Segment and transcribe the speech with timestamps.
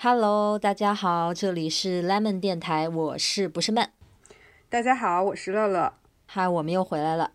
[0.00, 3.90] Hello，大家好，这里是 Lemon 电台，我是不是曼？
[4.68, 5.92] 大家好，我是乐乐。
[6.26, 7.32] 嗨，我们又回来了。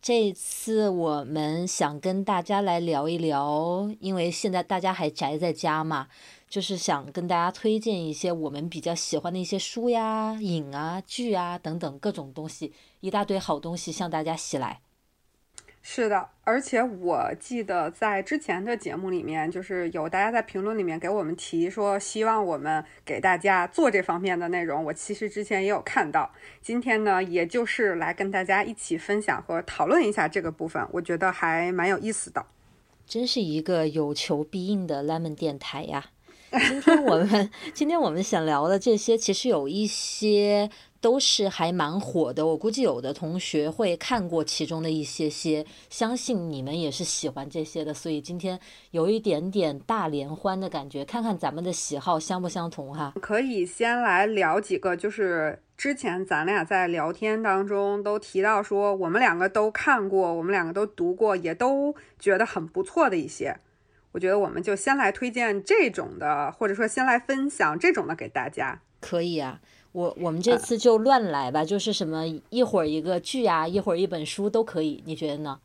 [0.00, 6.06] 这次我们想跟大家来聊一聊，因为现在大家还宅在家嘛，
[6.48, 14.80] 就是想跟大家推荐一些我们比较喜欢的一些书呀、影啊、剧啊等等各种东西，一大堆好东西向大家袭来。
[15.88, 24.84] 是的，而且我记得在之前的节目里面，就是有大家在评论里面给我们提说，希望我们给大家做这方面的内容。
[24.84, 26.28] 我其实之前也有看到，
[26.60, 32.44] 今天呢，也就是来跟大家一起分享和讨论一下这个部分，我觉得还蛮有意思的。
[33.06, 36.06] 真是一个有求必应的 Lemon 电台呀！
[36.50, 40.68] 今天我们 今天我们想聊的这些，其实有一些。
[41.00, 48.58] 都是还蛮火的，我估计有的同学会看过其中的一些些，相信你们也是喜欢这些的，所以今天
[48.90, 53.12] 有一点点大联欢的感觉，看看咱们的喜好相不相同哈。
[53.20, 63.56] 可以先来聊几个，就是之前咱俩在聊天当中都提到说，我们两个都看过，我们两个都读过，也都觉得很不错的一些，
[64.12, 68.80] 我觉得我们就先来推荐这种的，或者说先来分享这种的给大家。
[69.00, 69.60] 可以啊。
[69.96, 75.58] 我我们这次就乱来吧，就是什么一会儿一个剧啊，一会儿一本书都可以，你觉得呢？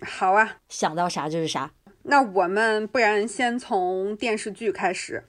[0.00, 1.70] 好啊，想到啥就是啥。
[2.04, 5.24] 那我们不然先从电视剧开始。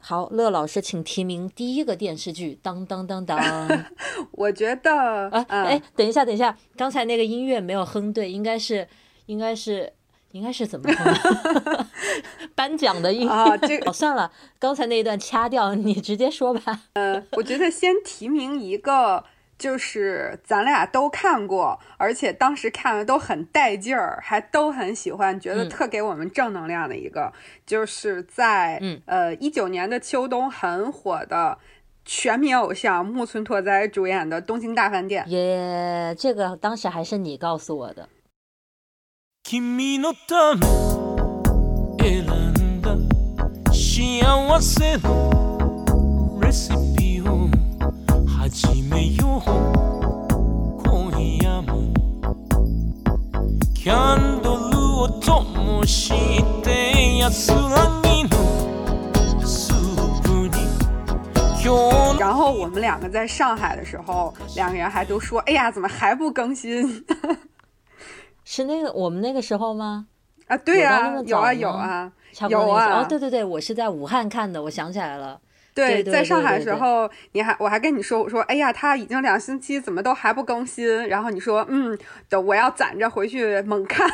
[0.00, 2.56] 好，乐老师，请提名第一个电视剧。
[2.62, 3.36] 当当当当。
[4.30, 8.86] 我觉得啊，哎，等一下，等一下，刚才那个音乐没有哼对，应该是，
[9.26, 9.92] 应该是。
[10.32, 11.86] 应该是怎么哼？
[12.54, 16.80] 颁奖的音啊，这个算了，刚才那一段掐掉，你直接说吧。
[16.94, 19.24] 嗯，我觉得先提名一个，
[19.56, 27.32] 就是咱俩都看过，而且当时看的都很带劲儿，还都很喜欢，觉得特给我们正能量的一个，
[27.64, 31.58] 就是在呃一九年的秋冬很火的
[32.04, 35.24] 全民偶像木村拓哉主演的《东京大饭店》。
[35.28, 38.08] 耶，这个当时还是你告诉我的。
[39.55, 40.65] 君のため
[42.01, 42.95] 選んだ
[43.71, 47.47] 幸せのレシピを
[48.27, 49.43] 始めよう
[50.81, 51.93] 今夜も
[53.75, 56.09] キャンドルを灯し
[56.63, 58.29] て安らぎの
[59.45, 60.53] スープに
[62.17, 67.05] 然后我们两个在上海的时候，两个人还都说：“哎呀，怎么还不更新？”
[68.50, 70.06] 是那个我们那个时候吗？
[70.46, 72.10] 啊，对呀，有啊有啊，
[72.48, 73.02] 有啊。
[73.02, 75.38] 哦，对对对，我是在武汉看的，我想起来了。
[75.78, 81.06] 对，在上海的时候，你还我还跟你说，我说，哎呀，他已经两星期，怎么都还不更新？
[81.08, 81.96] 然后你说，嗯，
[82.28, 84.08] 等我要攒着回去猛看。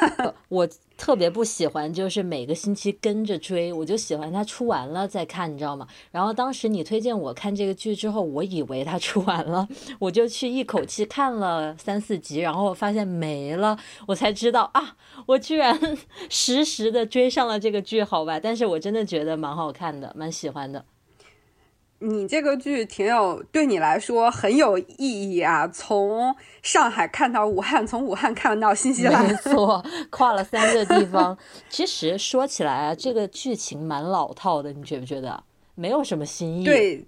[0.49, 5.87] 我特别不喜欢，就是每个星期跟着追，我就喜欢他出完了再看，你知道吗？
[6.13, 9.67] 然后当时你推荐我看这个剧之后，我以为他出完了，
[9.99, 13.77] 我就去一口气看了三四集，然后发现没了，
[14.07, 15.79] 我才知道啊，我居然
[16.29, 18.39] 实时的追上了这个剧，好吧？
[18.39, 20.85] 但是我真的觉得蛮好看的，蛮喜欢的。
[22.01, 25.67] 你这个剧挺有，对你来说很有意义啊！
[25.69, 31.39] 从上海看到武汉，从武汉看到新西兰，没错，跨了三个地方。
[31.71, 35.45] 其实说起来啊，这个剧情蛮老套的，你觉不觉得？
[35.75, 36.65] 没有什么新意。
[36.65, 37.07] 对，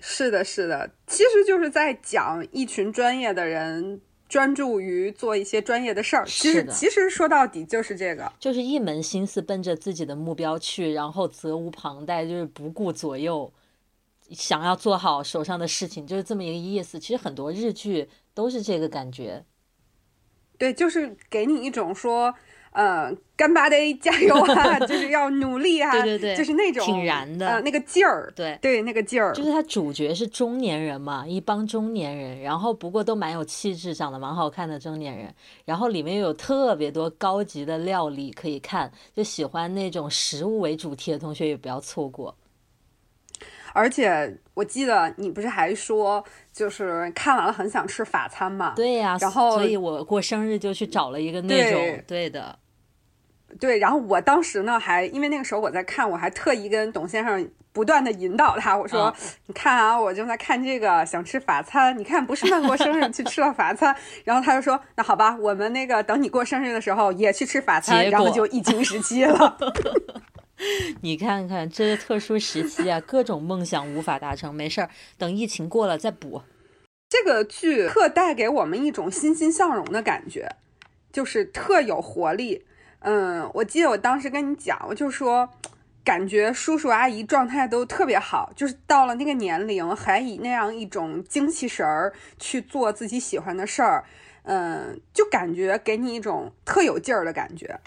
[0.00, 6.24] 是的，是的，其实就是在讲一群专业的人专注于做一些专业的事儿。
[6.24, 13.52] 其实，其实说到底就是这个，就是一门心思奔着自己的目标去，然后责无旁贷，就是不顾左右。
[14.34, 16.98] 想要做好手上的事情，就是这么一个意思。
[16.98, 19.44] 其实很多日剧都是这个感觉。
[20.58, 22.32] 对，就是给你一种说，
[22.70, 28.32] 呃，干巴得加油啊， 就是要努力啊，对对对，就是那种挺燃的，那个劲儿。
[28.36, 29.32] 对对，那个劲儿。
[29.32, 35.34] 就是他主角是中年人嘛，一帮中年人，然后不过都蛮有气质，长得蛮好看的中年人。
[35.64, 42.34] 然后里面有特别多高级的料理可以看，就喜欢那种食物为主题的同学也不要错过。
[43.74, 48.72] 而且我记得你不是还说，就是看完了很想吃法餐嘛？
[48.74, 52.58] 对呀，然后所以我过生日就去找了一个那种对的，
[53.60, 53.78] 对。
[53.78, 59.12] 然后我当时呢，还因为那个时候我在看，我还特意跟董先生不断的引导他，我说
[59.46, 61.98] ：“你看啊，我正在看这个，想吃法餐。
[61.98, 63.94] 你看，不是慢过生日去吃了法餐。
[64.22, 69.58] ”然后他就说：“那好吧，我们那个等你过生日的时候也去吃法餐。”然后就疫情时期了。
[71.02, 76.42] 你看看这个特殊时期啊，各种梦想无法达成，没事儿，等疫情过了再补。
[77.08, 80.56] 这个剧特带给我们一种欣欣向荣的感觉，
[81.12, 82.64] 就是特有活力。
[83.00, 85.50] 嗯，我记得我当时跟你讲，我就说，
[86.02, 94.04] 感觉叔叔阿姨状态都特别好，就是到了那个年龄，还以那样一种精气神儿去做自己喜欢的事儿，
[94.44, 97.78] 嗯，就感觉给你一种特有劲儿的感觉。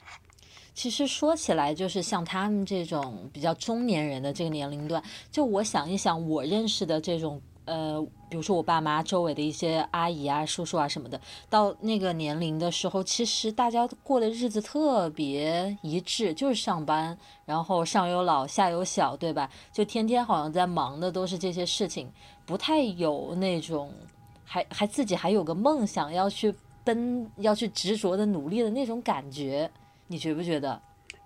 [0.78, 5.02] 其实说起来，就是像他们这种比较中年人的这个年龄段，
[5.32, 7.42] 就我想一想，我认识的这种。
[7.66, 11.20] 呃，比如说我爸妈周围的一些阿姨啊、叔叔啊什么的，
[11.50, 19.50] 到那个年龄的时候，其实大家过的日子特别一致，就是上班，然后上有老下有小，对吧？
[19.74, 22.10] 就天天好像在忙的都是这些事情，
[22.46, 23.92] 不太有那种
[24.46, 29.70] 还还自己还有个梦想要去奔、要去执着的努力的那种感觉，
[30.08, 30.82] 你觉不觉得？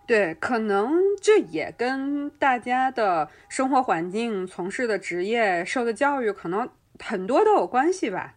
[0.08, 0.92] 对，可能
[1.22, 6.68] 这也跟大家的生活环境、从事的职业、受的教育，可能
[7.00, 8.36] 很多都有关系吧。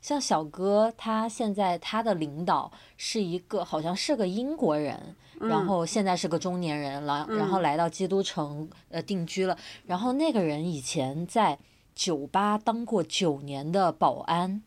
[0.00, 9.58] 像小哥，他现在他的领导是一个，好像是个英国人，然后现在是个中年人了，然后来到基督城呃定居了。
[9.84, 11.58] 然后那个人以前在
[11.94, 14.62] 酒吧当过九年的保安，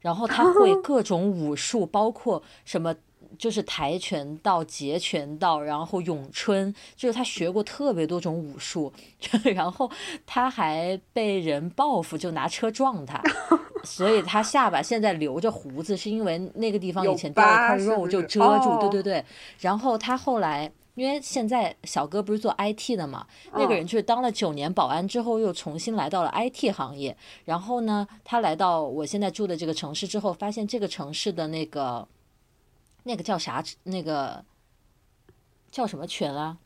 [0.00, 2.94] 然后他会各种武术，包括什么。
[3.38, 8.92] 就是跆拳道、截拳道，然后咏春，就是他学过特别多种武术，
[9.54, 9.90] 然后
[10.26, 13.20] 他还被人报复，就拿车撞他，
[13.84, 19.24] 所以他下巴现在留着胡子，是因为那个地方以前掉了块肉就遮住，对对对。
[19.60, 27.16] 然后他后来，因为现在小哥不是做 IT 的嘛，那个人就是当了九年保安之后，又重新来到了 IT 行业。
[27.44, 32.06] 然后呢，他来到我现在住的这个城市之后，发现这个城市的那个。
[33.04, 33.62] 那个叫啥？
[33.84, 34.44] 那个
[35.70, 36.58] 叫什么泉啊？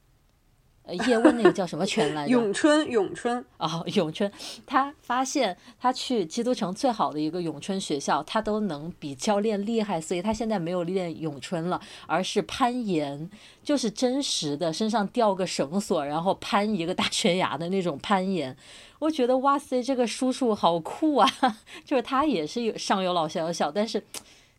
[0.85, 2.31] 呃，叶问那个叫什么拳来着？
[2.33, 3.45] 咏春，咏春。
[3.59, 4.33] 哦，咏春。
[4.65, 13.29] 他发现他去基督城最好的一个咏春学校，他都能比教练厉害，所以他现在没有练咏春了，而是攀岩，
[13.63, 18.57] 就是真实的身上吊个绳索，然后攀一个大悬崖的那种攀岩。
[18.99, 21.31] 我觉得哇塞，这个叔叔好酷啊！
[21.85, 24.03] 就是他也是有上有老下有小，但是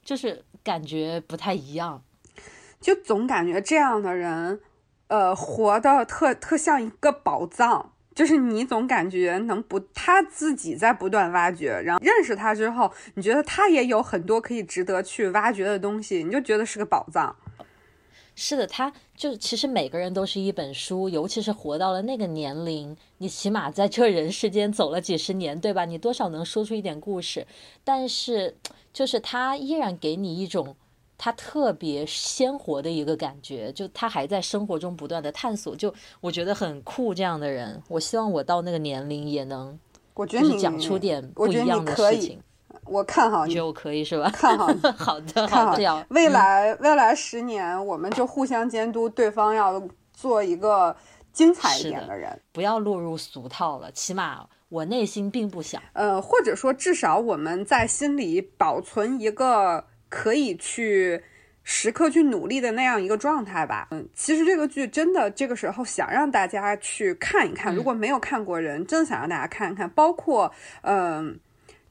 [0.05, 0.43] 就是。
[0.63, 2.03] 感觉不太一样，
[2.79, 4.59] 就总感觉这样的人，
[5.07, 17.35] 呃，活的特特像一个宝藏，就是你总感觉能不他自己在不断挖掘，然后认识他之后，你觉得他也有很多可以值得去挖掘的东西，你就觉得是个宝藏。
[18.35, 25.83] 是的，他就其实每个人都是一本书，尤其是活到了那个年龄，你起码在这人世间走了几十年，对吧？
[25.83, 27.47] 你多少能说出一点故事，
[27.83, 28.57] 但是。
[28.99, 30.75] 就是他依然给你一种
[31.17, 37.13] 他特别鲜活的一个感觉，就他还在生活中不断的探索，就我觉得很酷。
[37.13, 39.79] 这样的人，我希望我到那个年龄也能，
[40.15, 42.41] 我觉得你讲出点不一样的事情。
[42.83, 44.29] 我看好你，觉得我可以是吧？
[44.31, 44.67] 看好，
[44.99, 46.05] 好的，看好。
[46.09, 49.81] 未来未来十年，我们就互相监督对方，要
[50.11, 50.93] 做一个
[51.31, 54.45] 精彩一点的人，不要落入俗套了，起码。
[54.69, 61.21] 我内心并不想，呃，或者说至少我们在心里保存一个可以去
[61.63, 63.87] 时刻去努力的那样一个状态吧。
[63.91, 69.89] 嗯，其实这个剧真的这个时候想让大家去看一看，如果没有看过人，真的想让大家看一看。
[69.89, 71.39] 包括，嗯，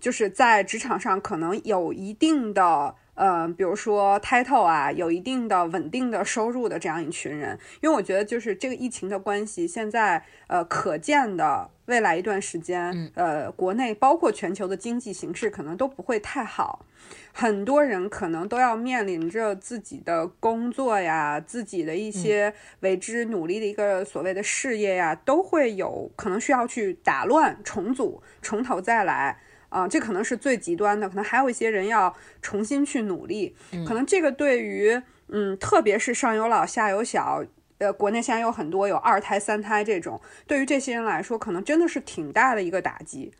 [0.01, 2.95] 就是在职场上可能有一定的。
[3.19, 16.87] 呃，比如说 title 啊，有一定的稳定的收入的这样一群人，因为我觉得就是这个疫情的关系，现在呃可见的未来一段时间，呃，国内包括全球的经济形势可能都不会太好，
[17.33, 29.41] 很多人可能都要面临着自己的工作呀，自己的一些为之努力的一个所谓的事业呀，都会有可能需要去打乱、重组、从头再来。
[29.69, 33.55] 啊，这可能是最极端的，可能还有一些人要重新去努力。
[33.87, 37.45] 可能这个对于，嗯，特别是上有老下有小，
[37.79, 43.33] 呃，国内现在有很多有二胎三胎这种，对于这些人来说，可能真的是挺大的一个打击。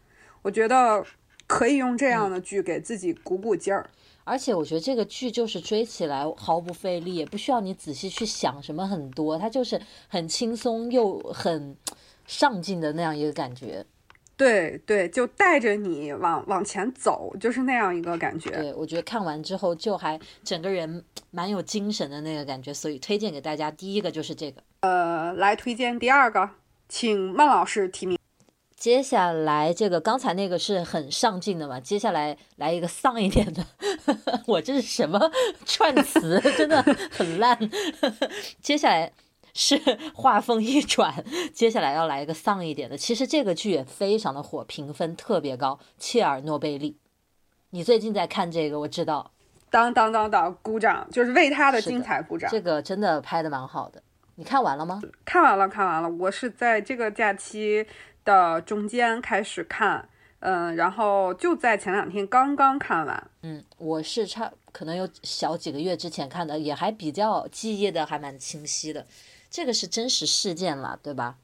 [0.43, 1.05] 我觉得
[1.47, 3.89] 可以用这样的剧给自己鼓鼓劲儿。
[4.25, 11.75] 而且我觉得这个剧就是追起来毫不费力，也不需要你仔细去想什么很多，它就是很轻松又很
[12.27, 13.87] 上进的那样一个感觉。
[14.39, 18.51] 对对，就带着你往往前走，就是那样一个感觉。
[18.51, 23.69] 对，我觉得看完之后就还整个人蛮有精神的那个感觉，所以推荐给大家。
[23.69, 26.49] 第一个就是这个，呃，来推荐第二个，
[26.89, 28.17] 请曼老师提名。
[28.77, 33.67] 接下来这个刚才那个是很上进的嘛，接下来来一个丧一点的，
[34.47, 35.19] 我这是什么
[35.67, 36.81] 串词， 真的
[37.11, 37.59] 很烂。
[38.63, 39.13] 接下来。
[39.55, 39.81] 是
[40.15, 42.97] 画风一转，接下来要来一个丧一点的。
[42.97, 45.79] 其实这个剧也非常的火，评分特别高。
[45.99, 46.97] 切尔诺贝利，
[47.71, 48.81] 你最近在看这个？
[48.81, 49.33] 我知道。
[49.71, 52.51] 当当当当，鼓掌，就是为他的精彩鼓掌。
[52.51, 54.03] 这个真的拍的蛮好的。
[54.37, 55.03] 你看完了吗？
[55.25, 56.09] 看完了，看完了。
[56.09, 57.85] 我是在这个假期
[58.25, 63.31] 的中间开始看，嗯，然后就在前两天刚刚看完。
[63.43, 69.05] 嗯，我是差可能有小几个月之前看的，也还比较记忆的还蛮清晰的。
[69.51, 71.39] 这个是真实事件了，对吧？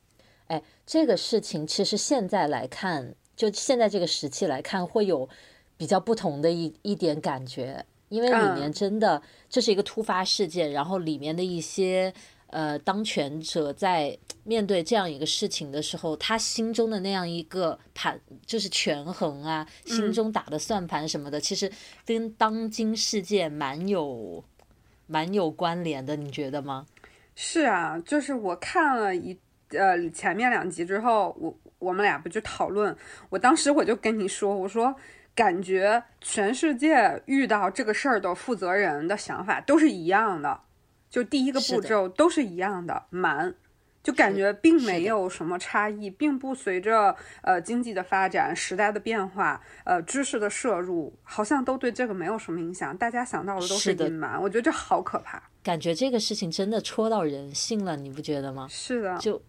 [0.47, 5.29] 哎，这个事情其实现在来看，就现在这个时期来看，会有
[5.77, 12.13] 比较不同的一一点感觉，因为里面真的这是一个突发事件，然后里面的一些。
[12.49, 21.69] 呃，当权者在面对这样一个事情的时候，他心中的那样一个盘，就是权衡啊，心中打的算盘什么的，其实
[22.07, 24.45] 跟当今世界蛮有
[25.09, 26.87] 蛮有关联的，你觉得吗？
[27.35, 29.39] 是啊，就是我看了一
[29.71, 32.97] 呃前面两集之后，我我们俩不就讨论，
[33.29, 34.95] 我当时我就跟你说，我说
[35.35, 40.61] 感觉全世界遇到这个事儿的负责人的想法都是一样的。
[41.11, 43.55] 就第一个步骤都是一样的，瞒，
[44.05, 52.97] 就感觉并没有什么差异，并不随着呃经济的发展、时代的变化、呃知识的摄入，好像都对这个没有什么影响。
[52.97, 55.43] 大家想到的都是隐瞒，我觉得这好可怕。
[55.65, 58.69] 感觉这个事情真的戳到人性了，你不觉得吗？
[58.71, 59.43] 是的，就。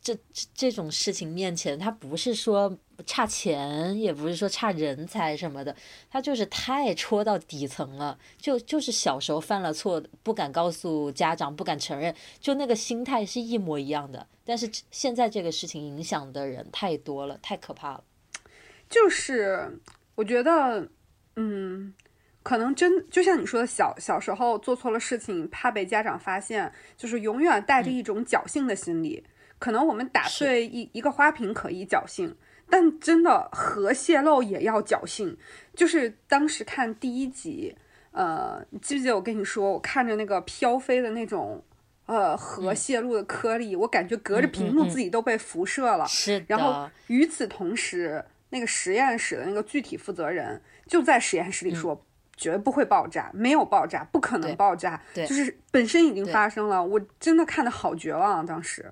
[0.00, 0.16] 这
[0.54, 2.74] 这种事情面前，他不是说
[3.04, 5.74] 差钱，也不是说差人才什么的，
[6.10, 8.18] 他就是太戳到底层了。
[8.38, 14.26] 就就是小时候犯了错，不敢告诉家长，不敢承认，就那个心态是一模一样的。
[14.44, 18.04] 但是现在这个事情影响的人太多了，太可怕了。
[18.88, 19.80] 就是
[20.14, 20.88] 我觉得，
[21.34, 21.92] 嗯，
[22.42, 29.24] 可能真就像你说的，小小时候做错了事情，怕被家长发现，就是永远带着一种侥幸的心理。
[29.58, 32.36] 可能我们打碎一一个花瓶可以侥幸，
[32.68, 35.36] 但真的核泄漏也要侥幸。
[35.74, 37.76] 就是当时看第一集，
[38.12, 41.62] 呃，记不记得我跟你说，我看着那个飘飞的那种
[42.06, 46.06] 呃核泄露的颗粒，我感觉隔着屏幕自己都被辐射了。
[46.06, 52.04] 是然后与此同时，那个实验室的那个具体负责人就在实验室里说，
[52.36, 55.02] 绝不会爆炸，没有爆炸，不可能爆炸。
[55.12, 56.82] 对，就是本身已经发生了。
[56.82, 58.90] 我真的看的好绝望，当时。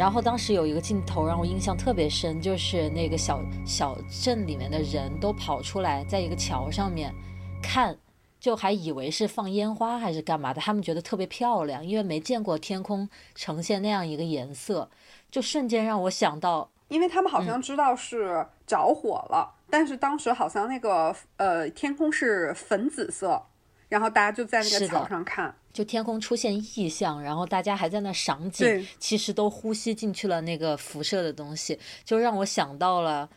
[0.00, 7.14] 然后当时有一个镜头让我印象特别深，就是那个小小镇里面的人都跑出来，在一个桥上面
[7.62, 7.94] 看，
[8.40, 14.88] 就还以为是放烟花还是干嘛的，他们觉得特别漂亮，因为没见过天空呈现那样一个颜色，
[15.30, 23.42] 就瞬间让我想到，因为他们好像知道是着火了，但是当时好像那个呃天空是粉紫色，
[23.90, 25.54] 然后大家就在那个桥上看。
[25.72, 33.30] 就天空出现异象，然后大家还在那赏景，其实都呼吸进去了那个辐射的东西，就让我想到了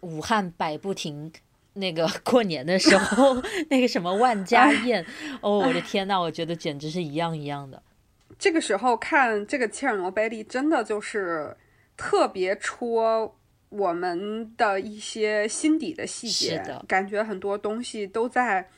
[0.00, 1.32] 武汉百步亭
[1.74, 3.40] 那个 过年的时候
[3.70, 5.06] 那个什么万家宴。
[5.40, 7.80] 哦，我的天呐，我觉得简直是一样一样的。
[8.38, 11.56] 这个时候看这个切尔诺贝利，真的就是
[11.96, 13.36] 特别戳
[13.68, 18.68] 我们的一些心底的细节，感觉很多东西都在。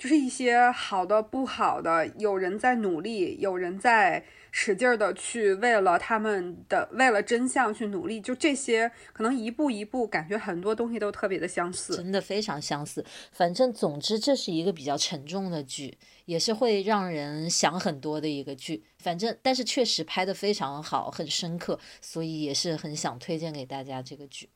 [0.00, 8.18] 就是一些好的、不好的，有人在努力，有人在使劲儿的去为了他们的、为了真相去努力。
[8.18, 13.04] 就这些，可能一步一步，感觉很多东西都特别的相似，真的非常相似。
[13.30, 18.82] 反正总之，这是一个比较沉重的剧，也是会让人想很多的一个剧。
[19.00, 24.48] 反正，但是确实拍的非常好，很深刻，所以也是很想推荐给大家这个剧。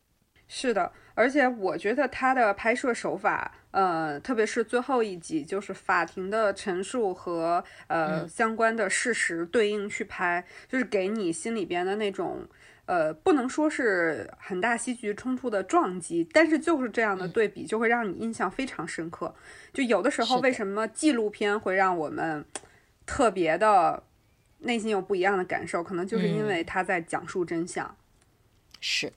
[0.47, 12.47] 是的，而且我觉得他的拍摄手法，呃，特别是最后一集，就是法庭的陈述和呃相关的事实对应去拍，就是给你心里边的那种，
[12.85, 19.35] 呃，不能说是很大戏剧冲突的撞击，但是就是这样的对比，就会让你印象非常深刻。
[19.73, 22.45] 就有的时候，为什么纪录片会让我们
[23.07, 24.05] 特别的
[24.59, 27.97] 内心有不一样的感受，可能就是因为他在讲述真相。
[28.79, 29.13] 是，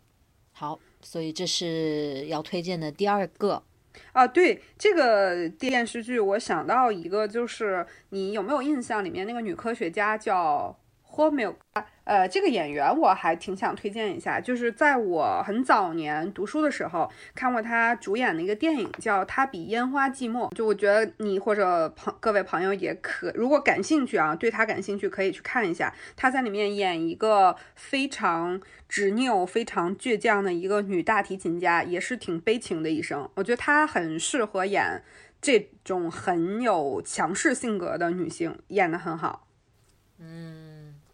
[0.53, 0.79] 好。
[1.09, 3.63] 所以这是要推荐的第二个，
[4.11, 9.01] 啊，对这个电视剧，我想到一个，就是你有没有印象？
[9.05, 10.77] 里面那个女科学家叫
[11.17, 11.55] 霍缪，
[12.03, 20.47] 呃，这个演员我还挺想推荐一下，就是在我很早年读书的时候看过她主演的一个电影，叫《他比烟花寂寞》。
[20.53, 25.91] 就我觉得你或者朋各位朋友也可，如果感兴趣啊，对她感兴趣，可以去看一下。
[26.15, 28.61] 她在里面演一个非常。
[28.89, 33.29] 执拗、非常倔强的一个女大提琴家，也是挺悲情的一生。
[33.35, 35.03] 我觉得她很适合演
[35.41, 39.45] 这种很有强势性格的女性，演得很好。
[40.19, 40.66] 嗯，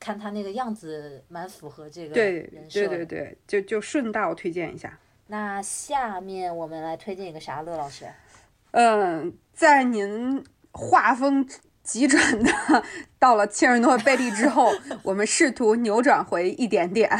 [0.03, 4.99] 看他那个样子，蛮符合这个对人设对对对，就就顺道推荐一下。
[5.27, 8.05] 那下面我们来推荐一个啥，乐老师？
[8.71, 11.47] 嗯，在您画风。
[11.83, 12.49] 急转的
[13.19, 14.71] 到了切尔诺贝利之后，
[15.03, 17.11] 我们试图扭转回一点点。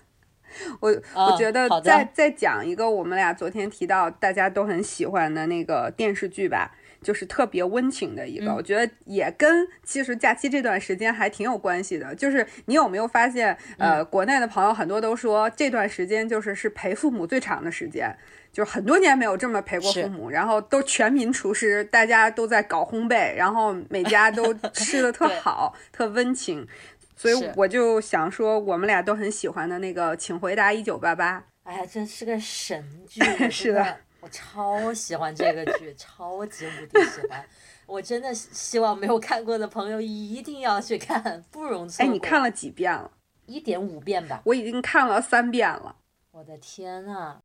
[0.80, 12.14] 我我觉得再再讲一个我们俩昨天提到大家都很喜欢的那个电视剧吧，就是特别温情的一个，我觉得也跟其实假期这段时间还挺有关系的。
[12.14, 18.14] 就是你有没有发现，呃，国内的朋友很多都说这段时间就是是陪父母最长的时间。
[18.50, 26.66] 就是很多年没有这么陪过父母，然后都全民厨师，大家都在搞烘焙，然后每家都吃的特 好，特温情，
[27.14, 31.38] 所以我就想说，我们俩都很喜欢的那个《请回答一九八八》。
[31.62, 37.42] 哎呀，真是个神剧， 是的，我超喜欢这个剧，超级无敌喜欢，
[37.86, 42.06] 我真的希望没有看过的朋友一定要去看，不容错过。
[42.06, 43.10] 哎，你看了几遍了？
[43.46, 44.42] 一点五遍吧。
[44.44, 45.96] 我已经看了三遍了。
[46.32, 47.38] 我的天呐！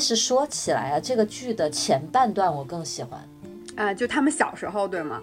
[0.00, 3.20] 其实说起来啊，这个剧的前半段我更喜欢，
[3.76, 5.20] 啊，就他们小时候，对吗？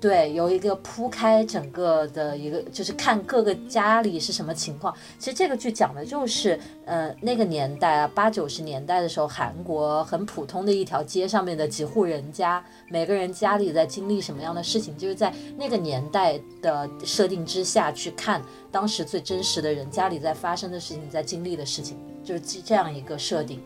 [0.00, 4.96] 对，有一个铺开整个的一个，就是看各个家里是什么情况。
[5.18, 18.40] 其实这个剧讲的就是，呃，那个年代啊，八九十年代的时候，韩国很普通的一条街上面的几户人家，每个人家里在经历什么样的事情，就是在那个年代的设定之下去看
[18.70, 23.60] 当时最真实的人家里在发生的事情，在经历的事情，就是这样一个设定。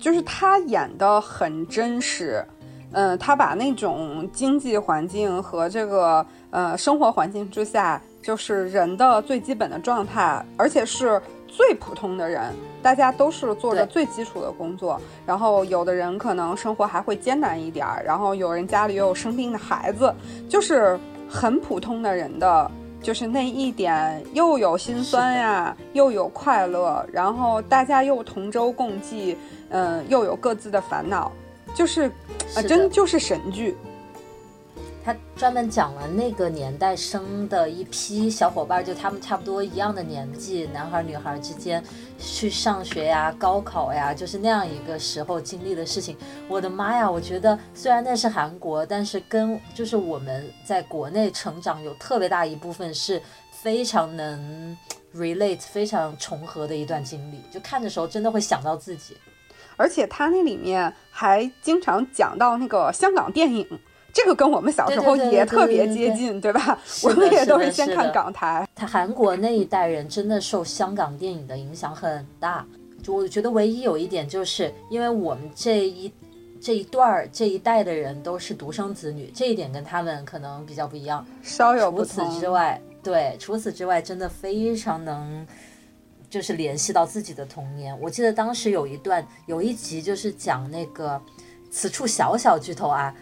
[0.00, 2.44] 就是他演的很真实。
[2.92, 15.00] 嗯，他把那种经济环境和这个呃生活环境之下，就是人的最基本的状态，而且是最普通的人，大家都是做着最基础的工作。
[15.24, 20.12] 然后有的人可能生活还会艰难一点儿，然后有人家里又有生病的孩子，
[20.48, 22.68] 就是很普通的人的，
[23.00, 29.38] 就是那一点又有心酸呀，又有快乐，然后大家又同舟共济，
[29.70, 31.32] 嗯，又有各自的烦恼。
[31.74, 32.10] 就是
[32.56, 33.76] 啊，真就是神剧。
[35.02, 41.82] 他专门讲了那个年代生的一批小伙伴，就他们差不多一样的年纪，男孩女孩之间
[42.18, 46.18] 去上学呀、高考呀，就是那样一个时候经历的事情。
[46.48, 47.10] 我的妈呀！
[47.10, 54.76] 我觉得虽然那是韩国，但是跟就是我们在国内成长有特别大一部分是非常能
[55.14, 57.40] relate、非常重合的一段经历。
[57.50, 59.16] 就看的时候真的会想到自己。
[59.80, 63.66] 而且他那里面还经常讲到那个香港电影，
[64.12, 66.78] 这个跟我们小时候也特别接近，对吧？
[67.02, 68.68] 我们也都是先看港台。
[68.74, 72.62] 他韩国那一代人真的受香港电影的影响很大。
[73.02, 76.12] 就我觉得唯一有一点，就是因为我们这一
[76.60, 81.26] 这一段儿这一代的人都是独生子女，这一点跟他们可能比较不一样。
[81.42, 82.26] 稍有不同。
[82.26, 85.46] 除此之外，对，除此之外，真的非常能。
[86.30, 87.94] 就是联系到自己的童年。
[88.00, 91.20] 我记得当时有一段，有一集就是讲那个，
[91.70, 93.12] 此处小小剧透啊，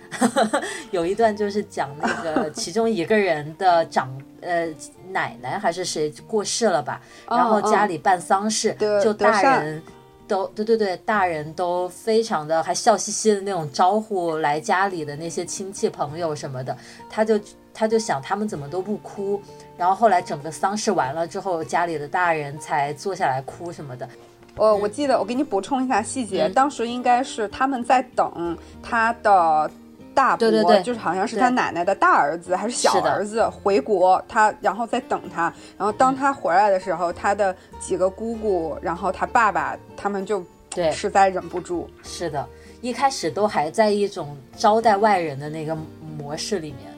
[0.93, 4.09] 有一段就是讲那个 其中一个人的长
[4.43, 4.69] 呃
[5.11, 9.83] 奶奶还是谁过世了吧，然后家里办丧事，就大人
[10.29, 16.77] 都对对对，大人都非常的还笑嘻嘻的那种招呼来家里的那些亲戚朋友什么的，
[17.11, 17.41] 他就。
[17.81, 19.41] 他就想他们怎么都不哭，
[19.77, 24.09] 然后后来整个丧事完了之后，家里的大人才坐下来哭什么的。
[24.57, 29.71] 呃，我记得我给你补充一下细节，当时应该是他们在等他的
[30.19, 35.43] 大伯，就是好像是他奶奶的大儿子还是小儿子回国，他然后在等他，
[35.79, 42.45] 然后当他回来的时候，他的几个姑姑，然后他爸爸他们就对实在忍不住，是的，
[42.81, 45.77] 一开始都还在一种招待外人的那个
[46.19, 46.93] 模式里面。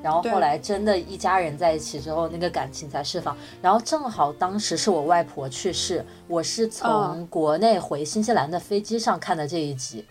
[0.00, 3.36] 然后后来真的一家人在一起之后，那个感情才释放。
[3.60, 10.04] 然后正好当时是我外婆去世，我是从嗯国内回新西兰的飞机上看的这一集。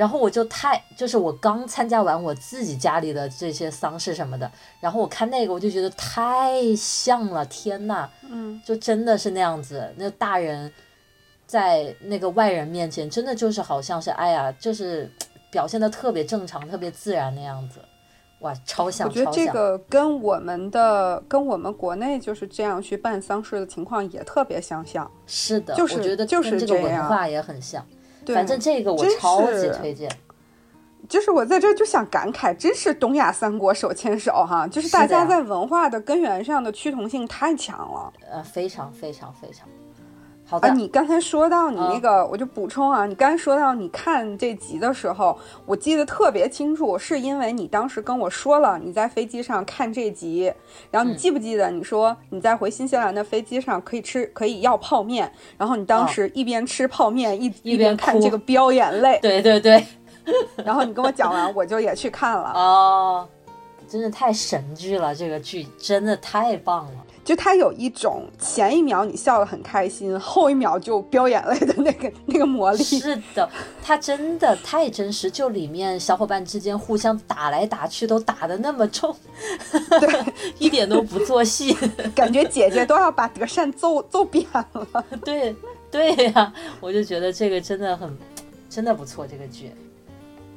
[0.00, 10.72] 然后我就太，就是我刚参加完我自己家里的这些丧事什么的，然后我看那个我就觉得太像了，天呐，嗯，就真的是那样子，那大人
[11.46, 15.06] 在那个外人面前，真的就是好像是，哎呀，就是
[15.50, 17.78] 表现的特别正常、特别自然那样子，
[18.38, 25.10] 哇，超像，我觉得这个跟我们的跟我们国内就是这样去办丧事的情况也特别相像。
[25.26, 27.84] 是的，就是我觉得就是这个文化也很像。
[28.24, 30.10] 对，反正这个我超级推荐，
[31.08, 38.12] 就是我在这就想感慨，真是东亚三国手牵手哈，就是大家在文化的根源上的趋同性太强了。
[38.30, 39.66] 呃，非常非常非常
[40.50, 40.68] 好的。
[40.68, 50.52] 啊，你刚才说到你嗯那个，我就补充啊，你刚才说到你看这集的时候，我记得特别清楚，是因为你当时跟我说了你在飞机上看这集，
[50.90, 59.86] 然后你嗯记不记得你说你在回新西兰的飞机上可以吃可以要泡面，然后你当哦时一边吃泡面一一边哭看这个飙眼泪，对对对，
[60.64, 62.52] 然后你跟我讲完，我就也去看了。
[62.54, 63.28] 哦，
[63.88, 66.92] 真的太神剧了，这个剧真的太棒了。
[67.30, 72.82] 就他有一种前一秒你笑得很开心，后一秒就飙眼泪的那个那个魔力。
[72.82, 73.48] 是的，
[73.80, 79.14] 他真的太真实，就里面小伙伴之间互相打来打去，都打得那么重，
[80.58, 81.72] 一点都不做戏。
[82.16, 85.04] 感觉姐姐都要把德善揍揍扁了。
[85.24, 85.54] 对
[85.88, 88.12] 对呀、我就觉得这个真的很，
[88.68, 89.70] 真的不错这个剧。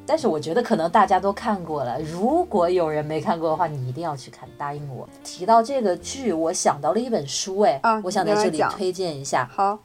[0.06, 5.08] 但是我觉得可能大家都看过了，如果有人没看过的话，你一定要去看，答应我。
[5.24, 9.50] 提到这个剧，我想到了一本书，哎，啊我想在这里推荐一下。
[9.54, 9.80] 好，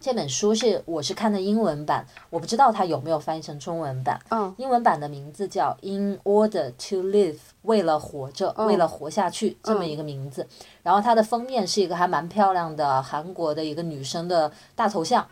[0.00, 4.18] 这本书是我是看的英文版，我不知道它有没有翻译成中文版。
[4.30, 10.46] 嗯英文版的名字叫《In Order to Live》，为了活着，嗯为了活下去这么一个名字。
[10.82, 15.24] 然后它的封面是一个还蛮漂亮的韩国的一个女生的大头像。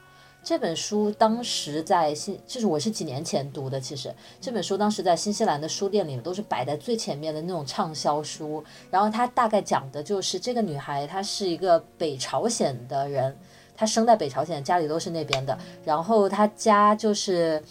[0.48, 8.64] 这本书当时在新，就是我是几年前读的，其实这本书当时在新西兰的书店里面都是摆在最前面的那种畅销书。
[8.90, 13.36] 然后它大概讲的就是这个女孩，她是一个北朝鲜的人，
[13.76, 15.58] 她生在北朝鲜，家里都是那边的。
[15.84, 17.62] 然后她家就是，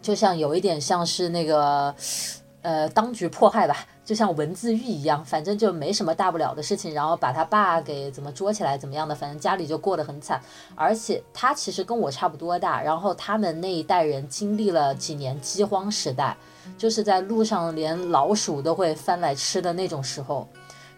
[0.00, 1.94] 就像有一点像是那个，
[2.62, 6.92] 呃，当局迫害吧，就像文字狱一样，反正就没什么大不了的事情。
[6.92, 10.40] 然后把他爸给怎么捉起来，怎么样的，反正家里就过得很惨。
[10.74, 16.36] 而且他其实跟我差不多大，然后他们那一代人经历了几年饥荒时代，
[16.76, 20.48] 就是在路上连老鼠都会翻来吃的那种时候。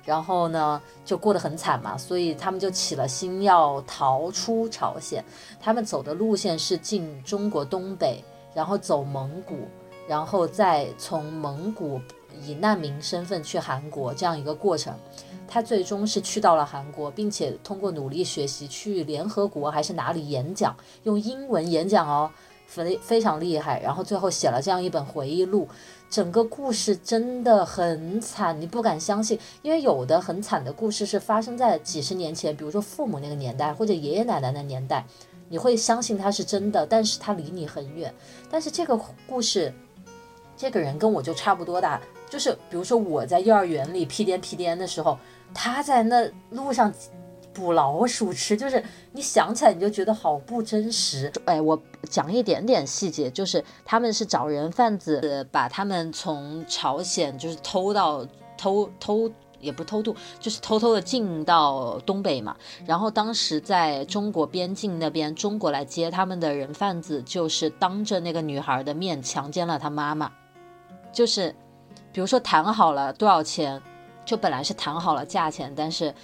[0.05, 5.25] 然后呢，就过得很惨嘛，所以他们就起了心要逃出朝鲜。
[5.59, 8.23] 他们走的路线是进中国东北，
[8.55, 9.57] 然后走蒙古，
[10.07, 11.99] 然后再从蒙古
[12.43, 14.95] 以难民身份去韩国这样一个过程。
[15.47, 22.31] 他最终是去到了韩国，并且通过努力学习去联合国还是哪里演讲，用英文演讲哦，
[22.67, 23.81] 非非常厉害。
[23.81, 25.69] 然后最后写了这样一本回忆录。
[26.11, 35.05] 整个故事真的很惨，你不敢相信，因为有的很惨的故事是发生在几十年前，比如说父母那个年代或者爷爷奶奶的年代，
[35.49, 38.15] 你会相信它是真的，但是它离你很远。
[38.51, 39.75] 但是这个故事，
[40.57, 42.01] 这个人跟我就差不多大，
[42.35, 45.17] 就是比如说我在幼儿园里屁颠屁颠的时候，
[45.55, 46.93] 他在那路上
[47.53, 51.33] 捕老鼠吃，就是你想起来你就觉得好不真实。
[51.45, 58.27] 哎，我讲一点点细节，就是他们是找人贩子，把他们从朝鲜就是偷到
[58.59, 59.31] 偷偷。
[59.61, 62.55] 也不偷渡，就是偷偷的进到东北嘛。
[62.85, 70.31] 然后当时在中国边境那边，中国来接他们的人贩子，就是当着那个女孩的面强奸了她妈妈。
[71.15, 71.55] 就是，
[72.15, 73.83] 比如说谈好了多少钱，
[74.25, 76.15] 就本来是谈好了价钱，但是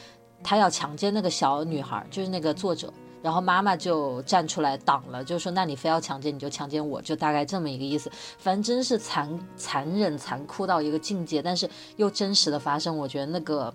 [0.40, 8.08] 他要强奸那个小女孩，就是那个作者，然后妈妈就站出来挡了，就说那你非要强奸你就强奸我，就大概这么一个意思。
[8.38, 13.74] 反正真是残残忍残酷到一个境界，但是又真实的发生，我觉得那个。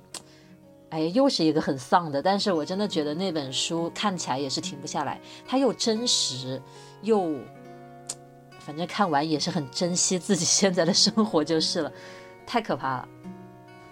[0.91, 6.61] 哎，又是一个很丧的，但是我真的觉得那本书看起来也是停不下来，它又真实，
[7.01, 7.33] 又，
[8.65, 11.91] 反正看完也是很珍惜自己现在的生活就是了，
[12.47, 13.07] 太可怕了。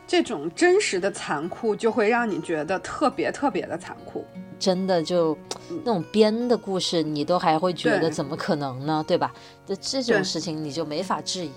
[0.08, 4.26] 这种真实的残酷就会让你觉得特别特别的残酷。
[4.58, 5.38] 真的就
[5.70, 9.06] 那种编的故事，你都还会觉得怎么可能呢？
[9.08, 9.32] 对吧？
[9.66, 11.52] 这这种事情你就没法质疑。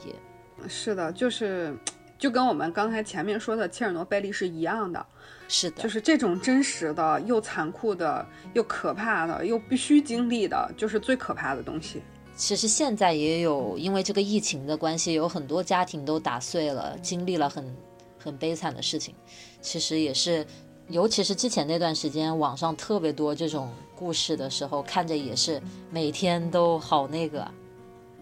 [0.68, 1.74] 是的，就是
[2.18, 5.06] 就跟我们刚才前面说的切尔诺贝利是一样的，
[5.48, 12.02] 是的，就是这种真实的、又残酷的、又可怕的、又必须经历的，就是最可怕的东西。
[12.36, 17.74] 其实现在也有因为这个疫情的关系，有很多家庭都打碎了，经历了很
[18.18, 19.14] 很悲惨的事情，
[19.62, 20.46] 其实也是，
[20.88, 27.50] 尤其是之前那段时间，网上特别多这种故事的时候，看着也是每天都好那个。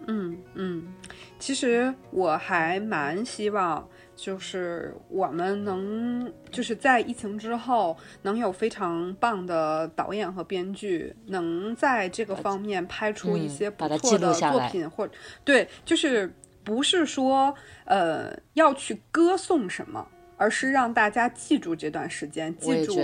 [0.07, 0.93] 嗯嗯，
[1.37, 3.85] 其实我还蛮希望。
[4.15, 15.07] 就是我们能就是在疫情之后，能有非常棒的导演和编剧，能在这个方面拍出一些不错的作品，或
[15.43, 22.95] 对，就是不是说呃要去歌颂什么，而是让大家记住这段时间，记住。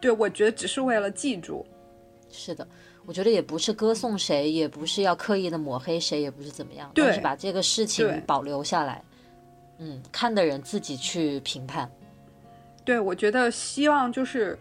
[0.00, 1.66] 对，我觉得只是为了记住。
[2.30, 2.66] 是的，
[3.06, 9.02] 我觉得也不是歌颂谁，也不是要刻意的抹黑谁，也不是怎么样，而是把这个事情保留下来。
[9.82, 11.90] 嗯，看的人自己去评判。
[12.84, 14.58] 对，我觉得希望就是，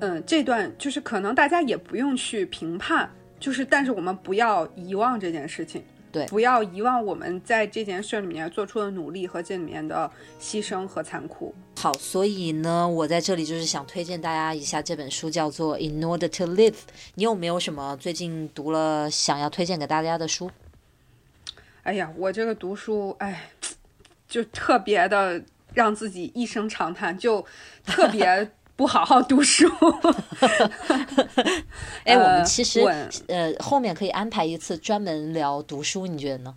[0.00, 11.54] 嗯，这段就是可能大家也不用去评判，就是但是我们不要遗忘这件事情，对，不要遗忘我们在这件事里面做出的努力和这里面的牺牲和残酷。
[11.78, 16.70] 好，所以呢，我在这里就是想推荐大家一下这本书，叫做《In Order to Live》。
[17.14, 20.50] 你有没有什么最近读了想要推荐给大家的书？
[21.82, 23.50] 哎呀，我这个读书，哎。
[24.28, 25.42] 就特别的
[25.74, 27.44] 让自己一声长叹，就
[27.84, 29.70] 特别不好好读书。
[32.04, 32.80] 哎，我们其实
[33.28, 36.54] 呃后面可以安排一次专门聊读书，你觉得呢？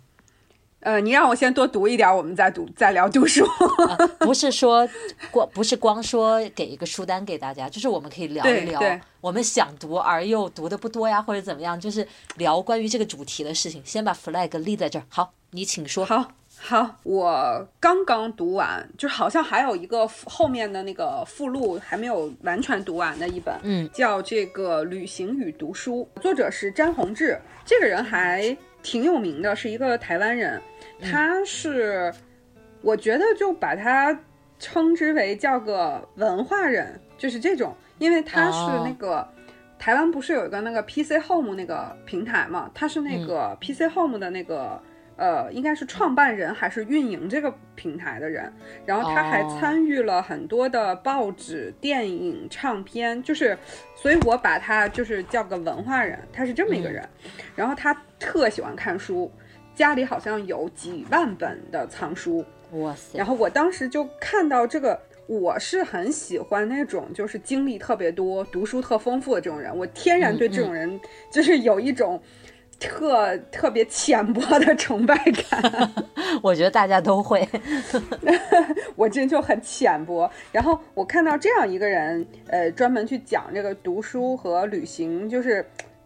[0.80, 3.46] 呃，你让我先多读一点，我们再读再聊读书。
[4.20, 4.88] 不是说
[5.30, 8.80] 光不是光说给一个书单给大家，就是我们可以聊一聊
[9.20, 13.82] 我们想读而又读的不多呀，或者怎么样，就是聊关于这个主题的事情。
[13.84, 16.02] 先把 flag 立在这儿，好，你请说。
[16.02, 16.32] 好。
[16.62, 30.60] 好，我刚刚读完，就好像还有一个后面的那个附录还没有完全读完的一本，嗯，叫这个《旅行与读书》，作者是詹宏志，这个人还挺有名的，是一个台湾人，
[31.00, 32.12] 他是，
[32.82, 34.16] 我觉得就把他
[34.58, 39.26] 称之为叫个文化人，就是这种，因为他是那个
[39.78, 44.80] 台湾不是有一个那个 PC Home 那个平台嘛，他是那个 PC Home 的那个。
[45.20, 48.50] 呃，应该是创办人还是运营这个平台的人，
[48.86, 53.54] 然后他还参与了很多的报纸、电影、唱片，就是，
[53.94, 57.06] 所以我把他就是叫个文化人，他是这么一个人。
[57.54, 59.30] 然后他特喜欢看书，
[59.74, 63.18] 家里好像有几万本的藏书，哇塞！
[63.18, 70.98] 然后我当时就看到这个，我是很喜欢那种就是经历特别多、读书特丰富的这种人，我天然对这种人
[71.30, 72.18] 就是有一种。
[72.80, 75.92] 特特别浅薄的崇拜感，
[76.42, 77.46] 我觉得大家都会。
[78.96, 80.28] 我真就很浅薄。
[80.50, 85.64] 然后我看到这样一个人，呃，专门去讲这个读书和旅行，就是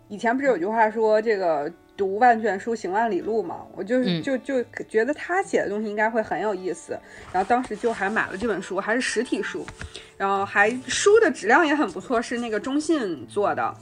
[0.08, 3.64] 以前不是有句话说这个读万卷书行万里路嘛？
[3.76, 6.98] 我就就就觉得他写的东西应该会很有意思。
[7.32, 9.64] 然后当时就还买了这本书，还是实体书，
[10.16, 13.74] 然后还书的质量也很不错，是那个中信做的。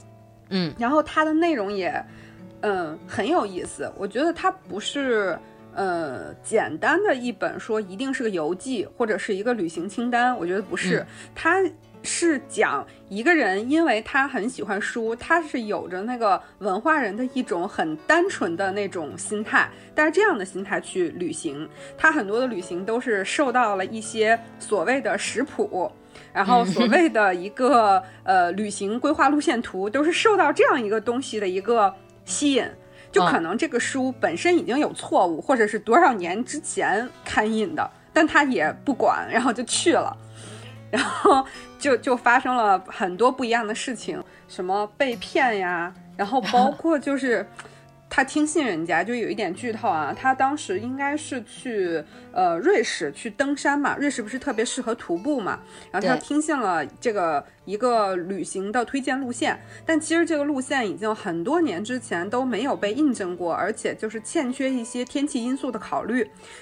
[0.49, 1.91] 嗯，然后它的内容也。
[2.63, 3.91] 嗯，很有意思。
[3.97, 5.37] 我觉得它不是，
[5.75, 10.33] 呃，简单的一本说一定是个游记或者是一个旅行清单。
[10.37, 11.61] 我觉得不是，它
[12.03, 25.91] 是讲一个人，因为他很喜欢书，他是有着那个文化人的一种很单纯的那种心态，但是这样的心态去旅行，他很多的旅行都是受到了一些所谓的食谱，
[26.31, 31.93] 然后所谓的一个呃旅行规划路线图，都是受到这样一个东西的一个。
[32.25, 32.65] 吸引，
[33.11, 40.15] 就可能这个书本身已经有错误，或者是多少年之前刊印的，但他也不管，然后就去了，
[40.91, 41.45] 然后
[41.79, 47.45] 就就发生了很多不一样的事情，什么被骗呀，然后包括就是。
[48.15, 50.13] 他听信人家，就有一点剧透啊。
[50.15, 51.99] 他当时应该是去
[52.31, 55.59] 呃瑞士去登山嘛，瑞士不是特别适合徒步嘛。
[55.91, 66.21] 然后他听信了这个一个旅行的推荐路线，但其实这个路线已经很多年之前都没有被印证过，而且就是欠缺一些天气因素的考虑。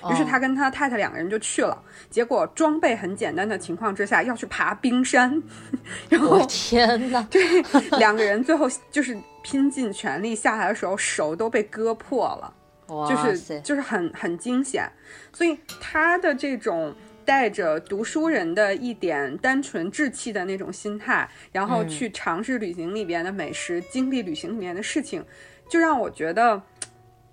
[0.10, 1.78] 于是他跟他太太两个人就去了，
[2.10, 5.44] 结果装备很简单的情况之下要去爬冰山，
[6.08, 7.42] 然后天呐， 对，
[8.00, 9.18] 两个人最后就是。
[9.44, 12.54] 拼尽全力下来的时候，手都被割破了，
[13.10, 14.90] 就是就是很很惊险。
[15.34, 16.94] 所以他的这种
[17.26, 25.26] 带着读书人的一点单纯稚气的那种心态，然后去尝试旅行里边的美食，经历旅行里面的事情，
[25.70, 26.62] 就让我觉得。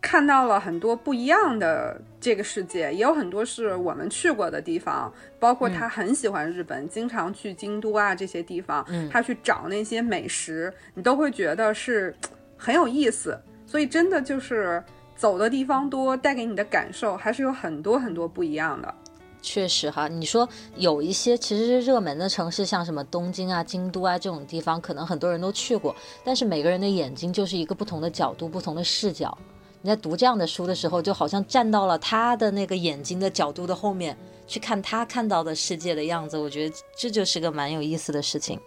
[0.00, 12.14] 看到了很多不一样的这个世界，也有很多是我们去过的地方，包括他很喜欢日本，经常去京都啊这些地方，他去找那些美食，你都会觉得是
[12.56, 13.38] 很有意思。
[13.66, 14.82] 所以真的就是
[15.14, 18.94] 走的地方多，带给你的感受还是有很多很多不一样的。
[19.42, 29.36] 确实哈，你说有一些其实是热门的城市，像什么东京啊、京都啊这种地方，可能很多人都去过，但是每个人的眼睛就是一个不同的角度、不同的视角。
[29.80, 36.36] 你在读这样的书的时候，就好像站到了他的那个眼睛的角度的后面，去看他看到的世界的样子。
[36.36, 38.60] 我觉得这就是个蛮有意思的事情。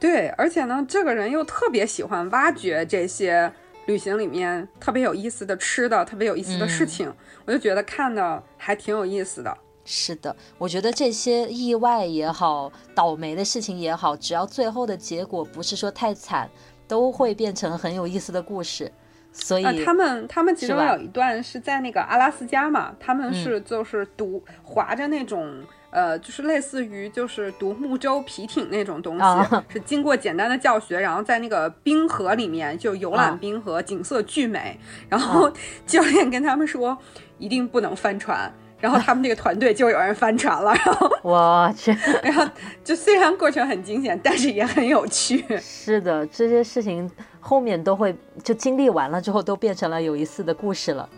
[0.00, 3.52] 对，而且呢，这个人又特别喜欢挖掘这些
[3.86, 7.12] 旅行里面特别有意思的吃的、特别有意思的事情，
[7.44, 9.56] 我就觉得看的还挺有意思的。
[9.84, 16.48] 是的，我觉得这些意外也好，倒霉的事情也好，只要最后的结果不是说太惨，
[16.88, 18.90] 都会变成很有意思的故事。
[19.34, 25.62] 所以、啊，他们他们其中有一段是在那个阿拉斯加嘛，他们是就是独划着那种。
[25.90, 34.76] 呃，就是类似于就是独木舟皮艇那种东西，啊是经过简单的教学，然后在那个冰河里面就游览啊冰河，景色巨美。
[35.08, 35.48] 然后
[35.86, 36.98] 教练跟他们说，
[37.38, 38.52] 一定不能翻船。
[38.84, 41.90] 然后他们那个团队就有人翻船了，然后 我去，
[42.22, 42.46] 然后
[42.84, 45.42] 就虽然过程很惊险，但是也很有趣。
[45.58, 51.08] 是的，这些事情后面都会就经历完了之后，都变成了有意思的故事了。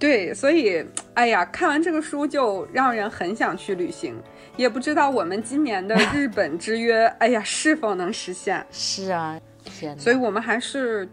[0.00, 4.20] 对，所以哎呀，看完这个书就让人很想去旅行，
[4.56, 8.66] 也不知道我们今年的日本之约，哎呀，是否能实现？
[8.72, 10.02] 是啊，天哪！
[10.02, 11.08] 所以我们还是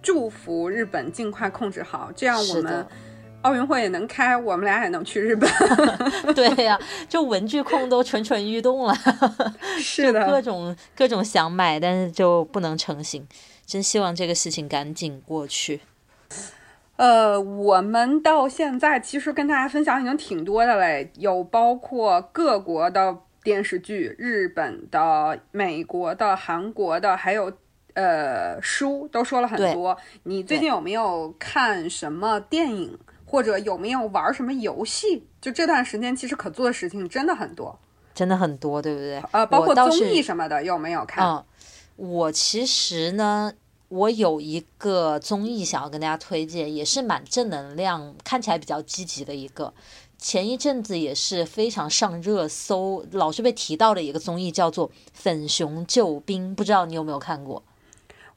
[0.00, 2.86] 祝福日本尽快控制好，这样我们
[3.42, 5.50] 奥运会也能开，我们俩也能去日本。
[6.34, 8.94] 对呀、就文具控都蠢蠢欲动了，
[9.78, 13.26] 是的各，种各种想买，但是就不能成行。
[13.64, 15.80] 真希望这个事情赶紧过去。
[16.96, 27.50] 呃，我们到现在其实跟大家分享已经挺多的嘞，有包括各国的电视剧，日本的、美国的、韩国的，还有
[27.94, 29.96] 呃书，都说了很多。
[30.24, 32.98] 你最近有没有看什么电影，
[33.30, 35.24] 或者有没有玩什么游戏？
[35.40, 37.78] 就这段时间，其实可做的事情真的很多，
[38.12, 39.22] 真的很多，对不对？
[39.30, 41.24] 呃，包括综艺什么的，有没有看？
[41.24, 41.44] 嗯，
[41.94, 43.52] 我其实呢，
[43.88, 49.72] 我有一个综艺想要跟大家推荐，也是蛮正能量，看起来比较积极的一个。
[50.18, 57.62] 前一阵子也是非常上热搜，老是被提到的一个综艺，叫做《粉熊救兵》，不知道你有没有看过？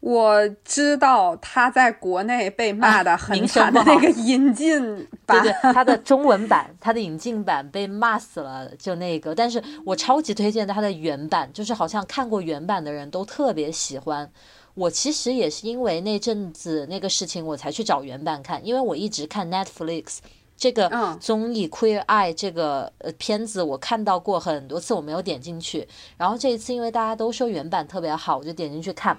[0.06, 9.34] 我知道他在国内被骂的很惨的那个引进对 版，对，它的中文版，他的引进版被骂死了，就那个。
[9.34, 14.30] 但是我超级推荐他的原版，就是好像看过原版的人都特别喜欢。
[14.74, 20.18] 我其实也是因为那阵子那个事情，我才去找原版看，因为我一直看 Netflix
[20.58, 25.88] 这个嗯综艺《Queer Eye》这个呃片子，我看到过很多次，我没有点进去。
[26.18, 29.18] 然后这一次因为大家都说原版特别好，我就点进去看。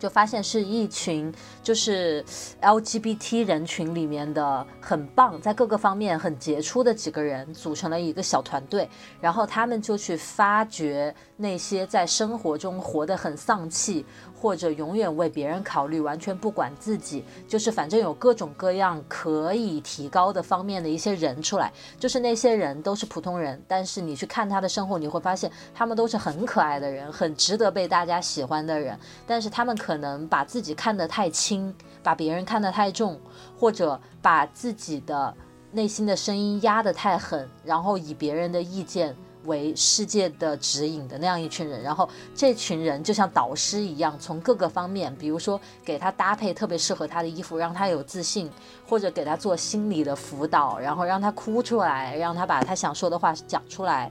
[0.00, 1.32] 就发现是一群
[1.62, 2.24] 就是
[2.60, 8.88] LGBT 人群里面的很棒，在各个方面很杰出的几个人组成了一个小团队，
[9.20, 14.04] 然后他们就去发掘那些在生活中活得很丧气，
[14.38, 33.18] 或者永远为别人考虑，完全不管自己，就是反正有各种各样可以提高的方面的一些人出来，就是那些人都是普通人，但是你去看他的生活，你会发现他们都是很可爱的人，很值得被大家喜欢的人，但是他们可能把自己看得太轻，把别人看得太重，
[33.58, 35.34] 或者把自己的
[35.72, 48.50] 内心的声音压得太狠，然后以别人的意见为世界的指引的那样一群人，然后这群人就像导师一样，从各个方面，比如说给他搭配特别适合他的衣服，让他有自信，
[48.88, 54.10] 或者给他做心理的辅导，然后让他哭出来，让他把他想说的话讲出来。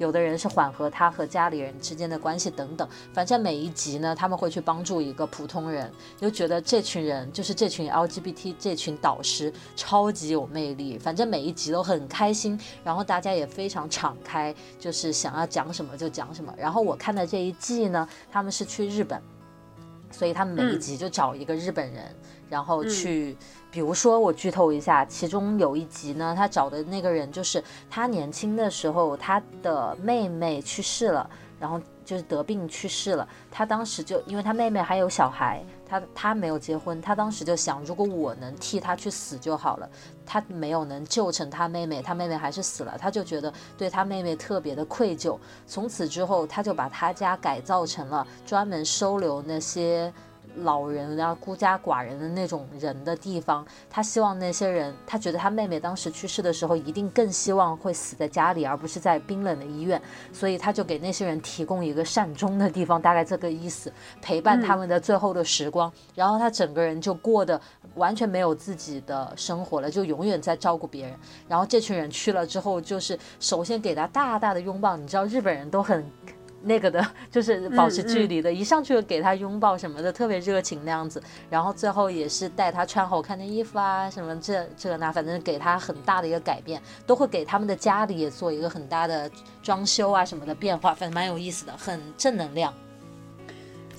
[0.00, 16.50] 有的人是缓和他和家里人之间的关系等等，反正每一集呢，他们会去帮助一个普通人，就觉得这群人就是这群 LGBT 这群导师超级有魅力，反正每一集都很开心，然后大家也非常敞开，就是想要讲什么就讲什么。
[16.56, 19.20] 然后我看的这一季呢，他们是去日本，
[20.10, 22.04] 所以他们每一集就找一个日本人，
[22.48, 23.36] 然后去。
[23.72, 33.28] 比如说，我剧透一下，其中有一集呢，他找的那个人就是他年轻的时候，他的妹妹去世了，然后就是得病去世了。
[33.48, 39.90] 他当时就因为他妹妹还有小孩，他他没有结婚，他当时就想，如果我能替他去死就好了。
[40.24, 45.36] 他没有能救成他妹妹，他妹妹还是死了，他就觉得对他妹妹特别的愧疚。
[45.66, 50.12] 从此之后，他就把他家改造成了专门收留那些。
[50.56, 60.00] 老人啊、孤家寡人的那种人的地方，他希望那些人，他觉得他妹妹当时去世的时候，一定更希望会死在家里，而不是在冰冷的医院，
[60.32, 65.90] 所以他就给那些人提供一个善终的地方，大概这个意思，陪伴他们的最后的时光。
[66.14, 67.60] 然后他整个人就过得
[67.94, 71.14] 完全没有自己的生活了，就永远在照顾别人。
[71.48, 76.04] 然后这群人去了之后，就是首先给他大大的拥抱，你知道日本人都很。
[76.62, 81.22] 那个的， 就是保持距离的，一上去就给他拥抱什么的，特别热情那样子。
[81.48, 89.30] 然后最后也是带他穿好看的衣服啊，什么这这那，反正给他很大的一个改变，都会给他们的家里也做一个很大的
[89.62, 92.72] 装修啊什么的变化，反正蛮有意思的，很正能量。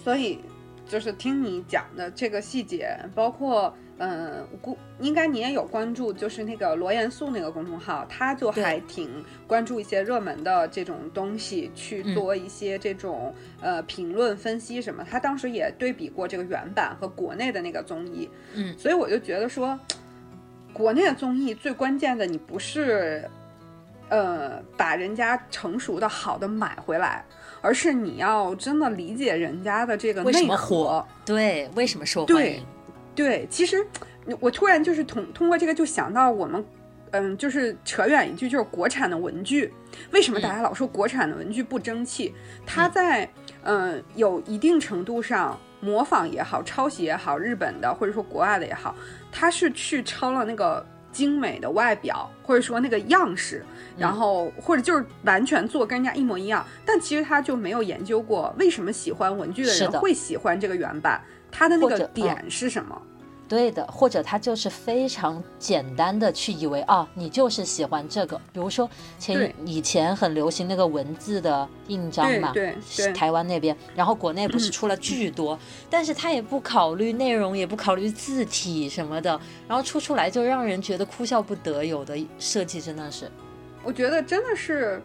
[0.04, 0.40] 所以
[0.88, 3.74] 就是听你讲的这个细节，包括。
[4.04, 13.32] 嗯，估应该你也有关注，就是那个罗严素那个公众号，他就还挺关注一些热门的这种东西，去做一些这种
[13.62, 15.06] 呃评论分析什么。
[15.08, 19.80] 他当时也对比过这个原版和国内的那个综艺，嗯，所以我就觉得说，
[20.74, 23.24] 国内的综艺最关键的，你不是
[24.10, 27.24] 呃把人家成熟的好的买回来，
[27.62, 32.66] 而是你要真的理解人家的这个内核，对，为什么受欢迎。
[33.16, 33.86] 对，其实
[34.40, 36.64] 我突然就是通通过这个就想到我们，
[37.12, 39.74] 嗯，就是扯远一句，就是国产的文具，
[40.12, 42.34] 为什么大家老说国产的文具不争气？
[42.66, 43.30] 它在
[43.64, 48.96] 嗯有一定程度上模仿也好，抄袭也好，日本的或者说国外的也好，
[49.32, 53.66] 它是去抄了那个精美的外表，或者说那个样式，
[53.98, 61.22] 然后或者就是完全做跟人家一模一样，但其实他就没有研究过为什么喜欢文具的人会喜欢这个原版。
[61.52, 63.00] 他的那个点是什么？
[63.48, 68.38] 对的，或者他就是非常简单的去以为啊，你就是喜欢这个。
[68.54, 68.90] 比如说
[69.20, 72.74] 前以前很流行那个文字的印章嘛，对，
[73.14, 79.38] 台湾那边，然后国内不是出了巨多，但是他也不考虑内容，也不考虑字体什么的，
[79.68, 81.84] 然后出出来就让人觉得哭笑不得。
[81.84, 83.30] 有的设计真的是，
[83.84, 85.02] 我觉得真的是。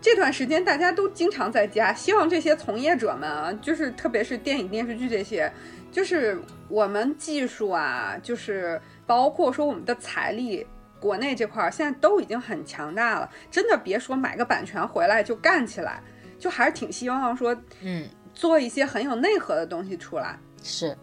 [0.00, 5.52] 这段时间大家都经常在家，希望这些从业者们啊，就是特别是电影电视剧这些，
[5.90, 10.66] 就是我们技术啊，就是包括说我们的财力，
[11.00, 13.30] 国内这块儿现在都已经很强大了。
[13.50, 16.02] 真的别说买个版权回来就干起来，
[16.38, 20.38] 就还是挺希望说，嗯，做一些很有内核的东西出来。
[20.62, 20.96] 是，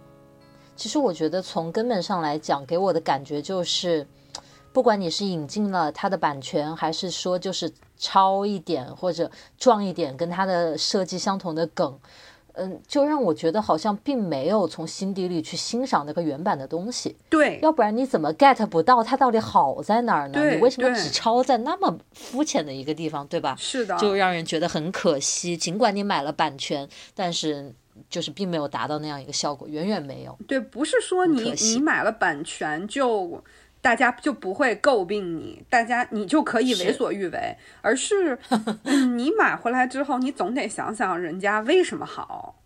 [0.76, 4.08] 其实我觉得从根本上来讲，给我的感觉就是。
[4.74, 11.98] 不管你是引进了它的版权，还是说就是抄一点或者撞一点跟它的设计相同的梗，
[12.58, 17.16] 嗯，就让我觉得好像并没有从心底里去欣赏那个原版的东西。
[17.30, 20.50] 对，要不然你怎么 get 不到它到底好在哪儿呢？
[20.50, 23.56] 你为什么只抄在那么肤浅的一个地方，对吧？
[23.60, 25.56] 是的，就让人觉得很可惜。
[25.58, 27.74] 尽管你买了版权，但是
[28.10, 30.38] 就是并没有达到那样一个效果，远远没有。
[30.48, 33.44] 对，不是说你你买了版权就。
[33.86, 38.36] 大家就不会诟病你，大家你就可以为所欲为，而是
[39.16, 42.64] 你买回来之后，你总得想想人家为什么好。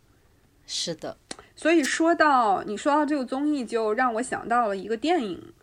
[0.65, 1.17] 是的，
[1.57, 5.53] 所以说到你说到这个综艺，就让我想到了一个电影，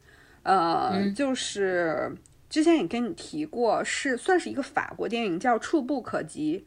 [0.43, 2.15] 呃，就是
[2.51, 6.67] 之前也跟你提过，是算是一个法国电影，叫《触不可及》。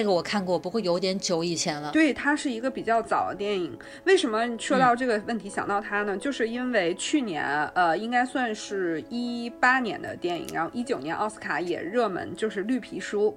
[0.00, 1.90] 这个我看过，不过有点久以前了。
[1.92, 3.78] 对，它是一个比较早的电影。
[4.04, 6.16] 为什么说到这个问题想到它呢？
[6.16, 7.44] 就是因为去年，
[7.74, 13.36] 呃，应该算是一八年的电影，然后一九年奥斯卡也热门，就是《绿皮书》。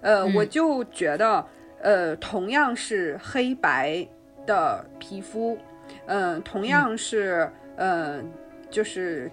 [0.00, 1.46] 呃，我就觉得，
[1.80, 4.04] 呃，同样是黑白
[4.44, 5.56] 的皮肤，
[6.06, 8.20] 嗯，同样是，呃，
[8.68, 9.30] 就是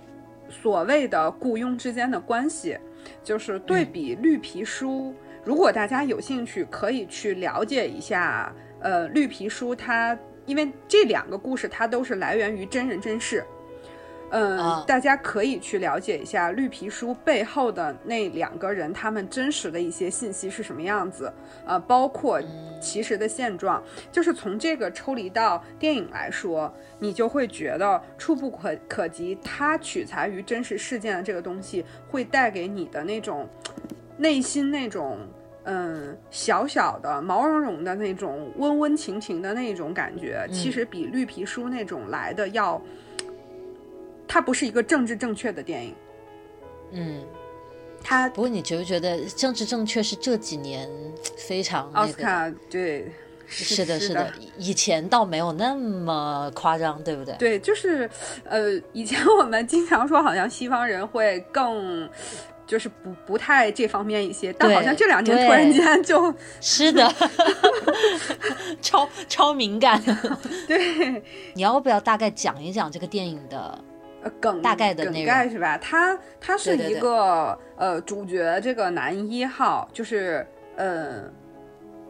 [0.52, 2.78] 所谓的雇佣之间的关系，
[3.24, 5.12] 就是对比《绿皮书》。
[5.50, 8.54] 如果大家有兴趣，可以去了解一下。
[8.82, 13.44] 呃，绿皮书它，因为这两个故事它都是来源于真人真事。
[14.30, 21.34] 嗯，大家可以去了解一下绿皮书背后的那两个人，他们真实的一些信息是什么样子。
[21.66, 22.40] 呃，包括
[22.80, 29.36] 其实的现状，就是从这个抽离到电影来说，你就会觉得触不可可及。
[29.44, 33.50] 它取材于真实事件的这个东西，会带给你的那种。
[34.22, 35.18] 内心那种，
[35.72, 42.82] 嗯小小的毛茸茸的那种温温情情的那种感觉，其实比绿皮书那种来的要，
[44.28, 45.96] 它不是一个政治正确的电影，
[46.94, 47.24] 嗯，
[48.04, 50.90] 它不过你觉不觉得政治正确是这几年
[51.38, 51.90] 非常？
[51.94, 53.12] 奥斯卡对。
[53.52, 57.34] 是的，是的，以前倒没有那么夸张，对不对？
[57.40, 58.08] 对，就是，
[58.44, 62.08] 呃，以前我们经常说，好像西方人会更，
[62.70, 67.12] 就是不不太这方面一些，但好像这两年突然间就，是的，
[68.80, 70.00] 超超敏感。
[70.68, 71.24] 对，
[71.56, 73.84] 你要不要大概讲一讲这个电影的
[74.22, 75.80] 呃梗大概的内梗概是吧？
[75.80, 80.46] 他他是一个呃主角，这个男一号就是
[80.78, 81.24] 呃。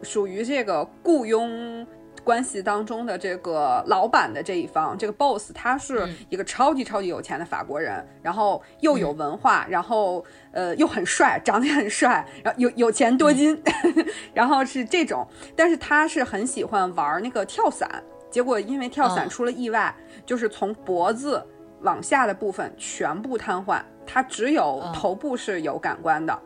[0.02, 1.86] 属于这个雇佣
[2.24, 13.60] 关系当中的这个老板的这一方，这个 boss 他是一个超级超级有钱的法国人，然后又有文化，然后呃又很帅，长得也很帅，然后有有钱多金，
[14.34, 19.94] 然后是这种，但是他是很喜欢玩那个跳伞，结果因为跳伞出了意外，
[20.24, 21.44] 就是从脖子
[21.80, 26.38] 往下的部分全部瘫痪，他只有头部是有感官的。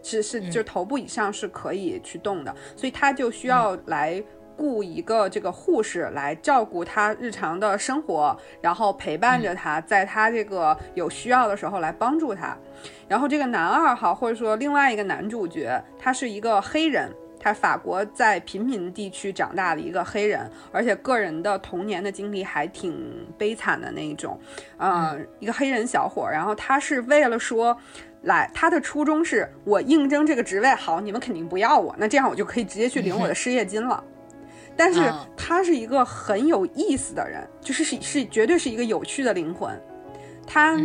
[0.00, 4.22] 是是，就头部以上是可以去动的，所以他就需要来
[4.58, 12.54] 雇一个这个护士来照顾他日常的生活，然后陪伴着他，在他这个有需要的时候来帮助他。
[13.06, 24.38] 然后这个男二号或者说另外一个男主角，他是一个黑人，他法国在贫民地区长大的一个黑人，而且个人的童年的经历还挺悲惨的那一种，
[24.78, 27.78] 嗯，一个黑人小伙，然后他是为了说。
[28.22, 34.02] 来，他的初衷是我应征这个职位好，你们肯定不要我，那这样我就可以直接去领我的 失业金了。
[34.78, 39.78] 但是他是一个很有意思的人，就是是是绝对是一个有趣的灵魂，
[40.46, 40.80] 他。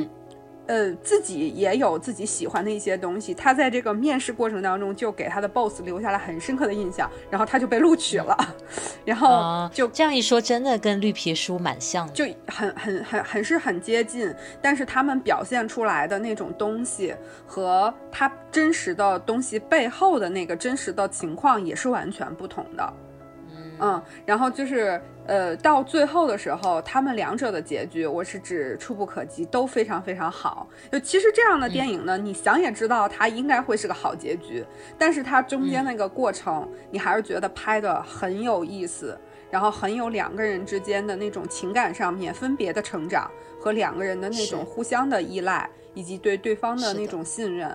[0.66, 3.34] 呃，自己也有自己喜欢的一些东西。
[3.34, 8.56] 他在这个面试过程当中就给他的 boss 留下了很深刻的印象，然后他就被录取了。
[9.04, 14.34] 然后就这样一说，真的跟绿皮书蛮像，就很很很很是很接近。
[14.62, 17.14] 但是他们表现出来的那种东西
[17.46, 22.94] 和他真实的东西背后的那个真实的情况也是完全不同的。
[23.80, 25.02] 嗯，然后就是。
[25.26, 30.68] 呃，到最后的时候，他们两者的结局，我是指触不可及，都非常非常好。
[30.92, 34.66] 就其实这样的电影呢，你想也知道，它应该会是个好结局，
[34.98, 39.18] 但是它中间那个过程，你还是觉得拍的很有意思，
[39.50, 47.70] 然后很有两个人之间的那种情感上面分别的成长和两个人的那种互相的依赖，以及对对方的那种信任。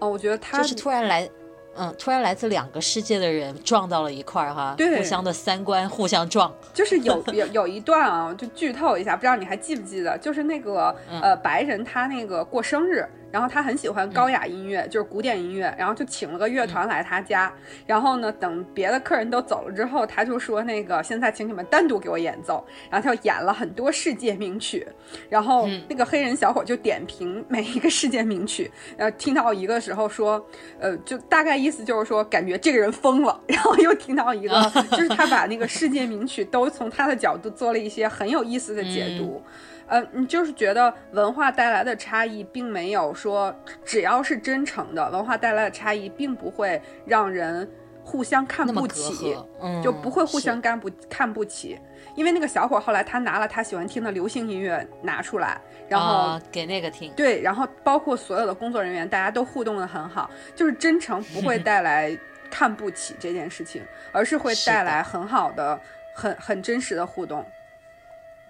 [0.00, 1.30] 哦，我觉得他就是突然来。
[1.76, 13.06] 嗯，突然来自两个世界的人撞到了一块儿哈，对，互相的三观互相撞，就是有 有有一段啊，就剧透一下，不知道你还记不记得，就是那个呃白人他那个过生日。
[13.34, 17.52] 然后他很喜欢高雅音乐，就是古典音乐，然后就请了个乐团来他家。
[17.84, 24.86] 然后呢，等别的客人都走了之后，他就说：“那个现在请你们单独给我演奏。”然后他就演了很多世界名曲。
[25.28, 28.70] 然后那个黑人小伙就点评每一个世界名曲。
[28.96, 30.40] 呃，听到一个时候说
[30.78, 33.40] ：“呃，就大概意思就是说，感觉这个人疯了。
[33.50, 39.42] ”然后又听到一个，就是他把那个世界名曲都从他的角度做了一些很有意思的解读。
[39.86, 43.54] 呃，你就是觉得文化带来的差异，并没有说
[43.84, 47.70] 只要是真诚的文化带来的差异，并不会让人
[48.02, 49.36] 互相看不起，
[49.82, 51.78] 就不会互相干不看不起。
[52.14, 57.12] 因为那个小伙后来他拿了他喜欢听的流行音乐拿出来，然后给那个听。
[57.16, 62.16] 对，然后包括所有的工作人员，大家都互动的很好，就是真诚不会带来
[62.50, 63.82] 看不起这件事情，
[64.12, 65.80] 而是会带来很好的、
[66.12, 67.44] 很很真实的互动。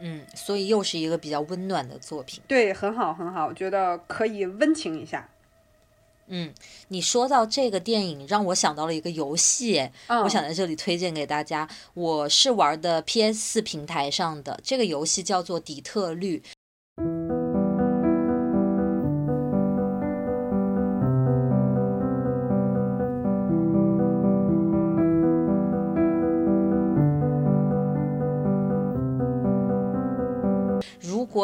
[0.01, 2.42] 嗯，所以又是一个比较温暖的作品。
[2.49, 5.28] 对，很好，很好，我觉得可以温情一下。
[6.26, 6.55] 嗯，
[6.88, 11.68] 你说到这个电影，让我想到了一个游戏，我想在这里推荐给大家。
[11.92, 16.42] 我是玩的 PS 四平台上的这个游戏，叫做《底特律》。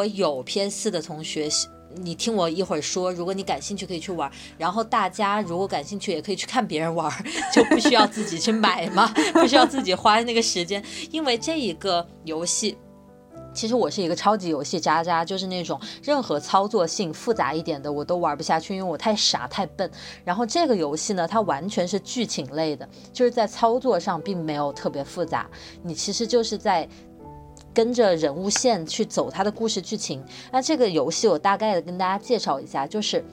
[0.01, 1.47] 果有 PS 四的同学，
[1.97, 3.13] 你听我一会儿说。
[3.13, 4.31] 如果你感兴趣，可以去玩。
[4.57, 7.13] 然后大家如果感兴趣，也可以去看别人玩，
[7.53, 10.83] 就 不需要自己去买嘛，不需要自己花那个时间。
[11.11, 12.79] 因为这一个游戏，
[13.53, 19.91] 其实我是一个超级游戏渣渣，就是那种任何操作性复杂一点的我都玩不下去，因为我太傻太笨。
[20.25, 25.47] 然后这个游戏呢，它完全是剧情类的，就是在操作上并没有特别复杂，
[25.83, 26.89] 你其实就是在。
[27.73, 30.25] 跟着人物线去走他的故事剧情。
[30.51, 33.25] 那这个游戏我大概的跟大家介绍一下，就是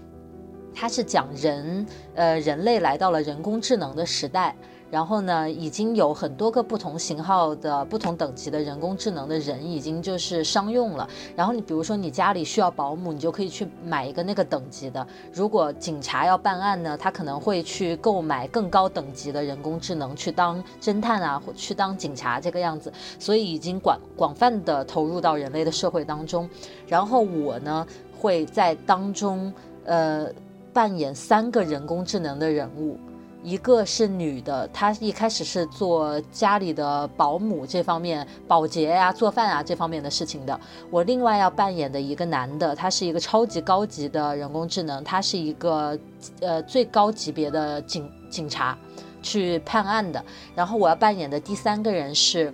[0.73, 4.55] 它是讲人，呃，人类来到了人工智能的时代。
[4.89, 11.07] 然后呢，已经有很多个不同型号的不同等级的人工智能的人已经就是商用了。
[11.35, 15.05] 然后你比如说你家里需要保姆，你就可以去买一个那个等级的。
[15.33, 22.91] 如果警察要办案呢，他可能会去购买更高等级的人工智能去当侦探啊，或去当警察这个样子。
[23.19, 26.49] 所以已经广广泛的投入到人类的社会当中。
[26.87, 27.85] 然后我呢
[28.17, 30.27] 会在当中呃
[30.71, 32.97] 扮演三个人工智能的人物。
[33.43, 40.59] 一个是女的，她一开始是做家里的保姆这方面，保洁呀、做饭啊这方面的事情的。
[40.89, 45.97] 我另外要扮演的一个男的，他是一个超级高级的人工智能，他是一个
[46.41, 48.77] 呃最高级别的警警察，
[49.21, 50.23] 去判案的。
[50.55, 52.53] 然后我要扮演的第三个人是。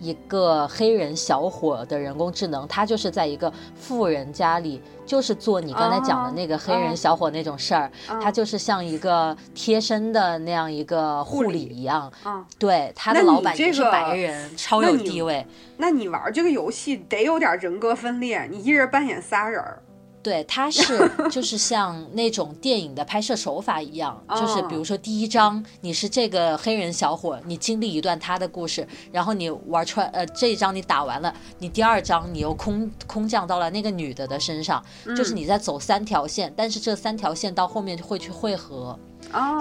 [0.00, 7.90] 一个黑人小伙的人工智能，他就是在一个富人家里，就是做你刚才讲的那个黑人小伙那种事儿，
[8.20, 12.10] 他就是像一个贴身的那样一个护理一样。
[12.58, 15.46] 对，他的老板也是白人，超有地位。
[15.76, 19.82] 那你玩这个游戏得有点人格分裂，你一人扮演仨人儿。
[20.22, 34.84] 对，它是 就是像那种电影的拍摄手法一样，就是比如说第一章你是这个黑人小伙，你经历一段他的故事，然后你玩穿呃这一章你打完了，你第二章你又空空降到了那个女的的身上，
[35.16, 38.98] 就是你在走三条线，但是这三条线到后面会去汇合，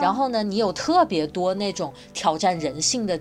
[0.02, 3.18] 然后呢，你有特别多那种挑战人性的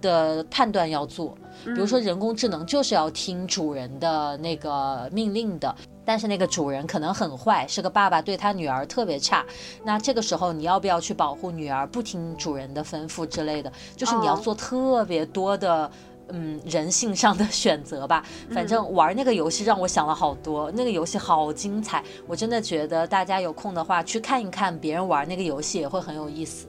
[0.00, 5.74] 的判断要做，比如说人工智能就是要听主人的那个命令的。
[6.08, 9.44] 但是那个主人可能很坏，是个爸爸，对他女儿特别差。
[9.84, 13.70] 那这个时候你要不要去保护女儿，不听主人的吩咐之类的？
[13.94, 15.90] 就是你要做特别多的，
[16.28, 18.24] 嗯，人性上的选择吧。
[18.50, 26.66] 反正玩那个游戏让我想了好多，那个游戏好精彩，我真的觉得大家有空的话去看一看别人玩那个游戏也会很有意思。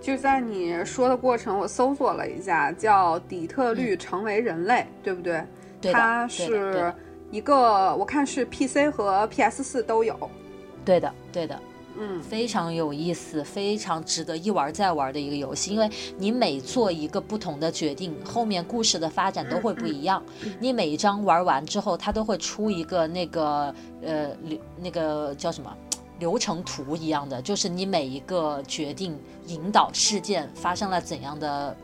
[0.00, 5.44] 就在你说的过程，我搜索了一下，叫《底特律成为人类》，对不对？
[5.80, 6.94] 对它是。
[7.30, 10.16] 一个我看是 PC 和 PS 四都有，
[10.84, 11.60] 对的，对的，
[11.96, 15.72] 嗯，非常有意思，非常值得一玩再玩的一个游戏。
[15.72, 20.20] 因为你每做一个不同的决定，后面故事的发展都会不一样。
[20.58, 23.72] 你每一章玩完之后，它都会出一个那个
[24.02, 25.72] 呃流那个叫什么
[26.18, 29.16] 流程图一样的，就是你每一个决定
[29.46, 31.76] 引导事件发生了怎样的。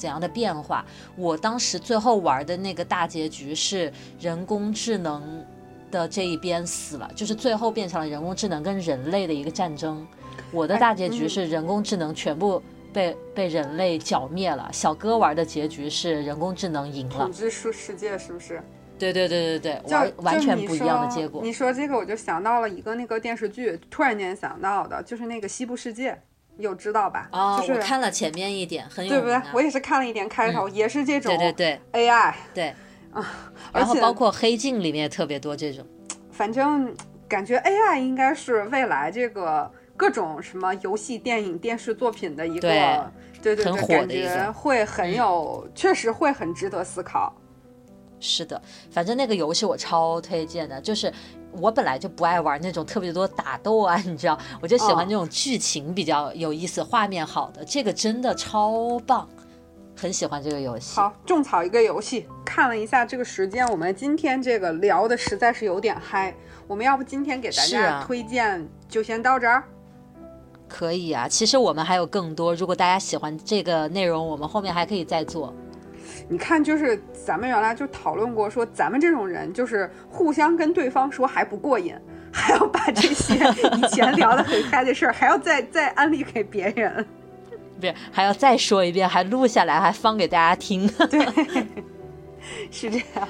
[0.00, 0.82] 怎样的变化？
[1.14, 5.44] 我当时最后玩的那个大结局是人工智能
[5.90, 10.06] 的这一边死了，就是最后变成了人工智能跟人类的一个战争。
[10.50, 14.70] 我的大结局是人工智能全部被被人类剿灭了。
[14.72, 18.62] 小哥玩的结局是人工智能赢了，统治世世界是不是？
[18.98, 21.40] 对对对对对，完完全不一样的结果。
[21.42, 26.18] 你说这个我就想到了一个那个电视剧，突然间想到的就是那个西部世界。
[26.60, 27.28] 有知道吧？
[27.32, 29.40] 哦，我看了前面一点，很有对不对？
[29.52, 32.74] 我也是看了一点开头，也是这种对对对 AI 对
[33.12, 33.26] 啊，
[33.72, 35.84] 然后包括黑镜里面也特别多这种。
[36.30, 36.94] 反正
[37.28, 42.60] 感觉 AI 应该是未来这个各种什么游戏、电影、电视作品的一个
[43.42, 47.34] 对对对，感觉会很有，确实会很值得思考。
[48.20, 51.12] 是的，反正那个游戏我超推荐的，就是。
[51.52, 57.64] 我本来就不爱玩那种特别多打斗啊， 你知道，我就喜欢那种剧情比较有意思、画面好的。
[57.64, 59.28] 这个真的超棒，
[59.96, 60.96] 很喜欢这个游戏。
[60.96, 62.26] 好，种草一个游戏。
[62.44, 66.34] 看了一下这个时间，我们今天这个聊的实在是有点嗨。
[66.66, 69.64] 我们要不今天给大家推荐就先到这儿？
[70.68, 72.54] 可以啊，其实我们还有更多。
[72.54, 75.52] 如果大家喜欢这个内容，我们后面还可以再做。
[76.28, 81.94] 你看，就是咱们原来就讨论过，说咱们这种人就是互相跟对方说还不过瘾，
[82.32, 83.34] 还要把这些
[83.76, 87.04] 以前聊得很嗨的事儿，还要再再安利给别人，
[87.80, 90.86] 别还要再说一遍，还录下来，还放给大家听。
[91.10, 91.20] 对，
[92.70, 93.28] 是这样。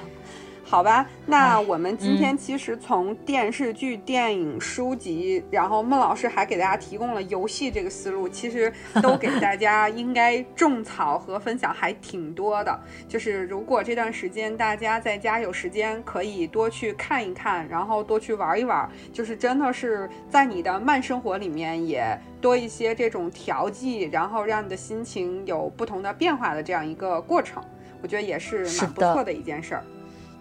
[0.70, 12.80] 好吧，那我们今天其实从电视剧、电影、书籍，然后孟老师还给大家提供了游戏这个思路，其实都给大家 应该种草和分享还挺多的。
[13.08, 27.60] 就是如果这段时间大家在家有时间，可以多去看一看，然后多去玩一玩，就是真的是在你的慢生活里面也多一些这种调剂，然后让你的心情有不同的变化的这样一个过程，
[28.00, 29.82] 我觉得也是蛮不错的一件事儿。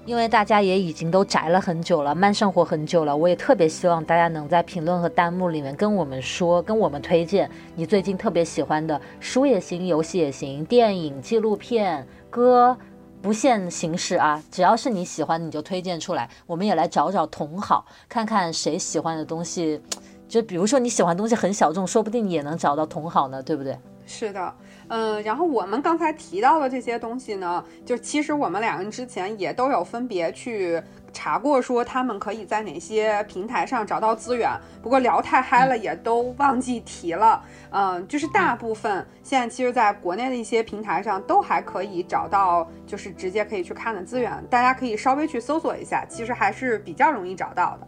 [0.05, 12.75] 因为大家也已经都宅了很久了，慢生活很久了，我也特别希望大家能在评论和弹幕里面跟我们说，跟我们推荐你最近特别喜欢的书也行，游戏也行，电影、纪录片、歌，
[13.21, 19.79] 不限形式啊，只要是你喜欢，你就推荐出来，我们也来找找同好，看看谁喜欢的东西
[20.27, 23.77] 就比如说你喜欢东西很小众，说不定也能找到同好呢，对不对？
[24.05, 24.53] 是的，
[24.89, 30.81] 嗯，然后我们刚才提到的这些东西呢，就其实我们两个人之前也都有分别去
[31.13, 34.49] 查过，说他们可以在哪些平台上找到资源。
[34.81, 37.43] 不过聊太嗨了，也都忘记提了。
[37.71, 47.87] 嗯，就是大部分现在其实在国内的一些平台上都还可以找到，就是直接可以去看的资源，大家可以稍微去搜索一下，其实还是比较容易找到的。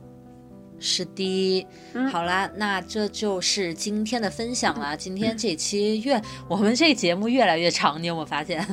[0.84, 1.67] 是的，
[2.11, 4.97] 好啦，那这就是今天的分享了。
[4.97, 8.65] 今天这期越我们这节目越来越长，你有没有发现？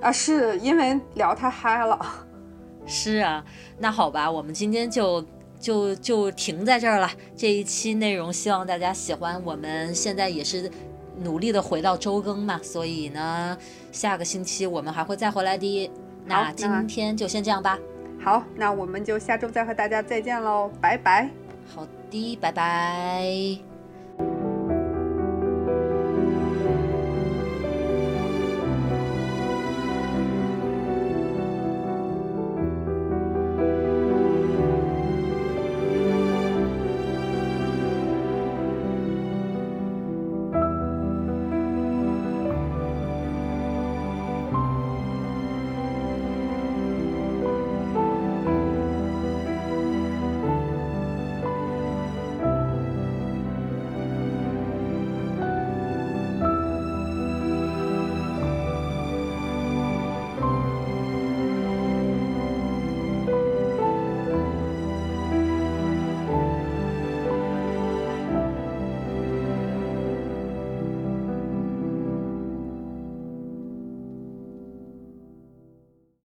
[0.00, 2.26] 啊，是因为聊太嗨了。
[2.86, 3.44] 是啊，
[3.78, 5.22] 那好吧，我们今天就
[5.60, 7.10] 就就停在这儿了。
[7.36, 9.40] 这一期内容希望大家喜欢。
[9.44, 10.70] 我们现在也是
[11.18, 13.56] 努力的回到周更嘛，所以呢，
[13.92, 15.90] 下个星期我们还会再回来的。
[16.24, 17.78] 那今天就先这样吧。
[18.24, 21.28] 好，那我们就下周再和大家再见喽，拜拜。
[21.74, 24.51] 好的，拜拜。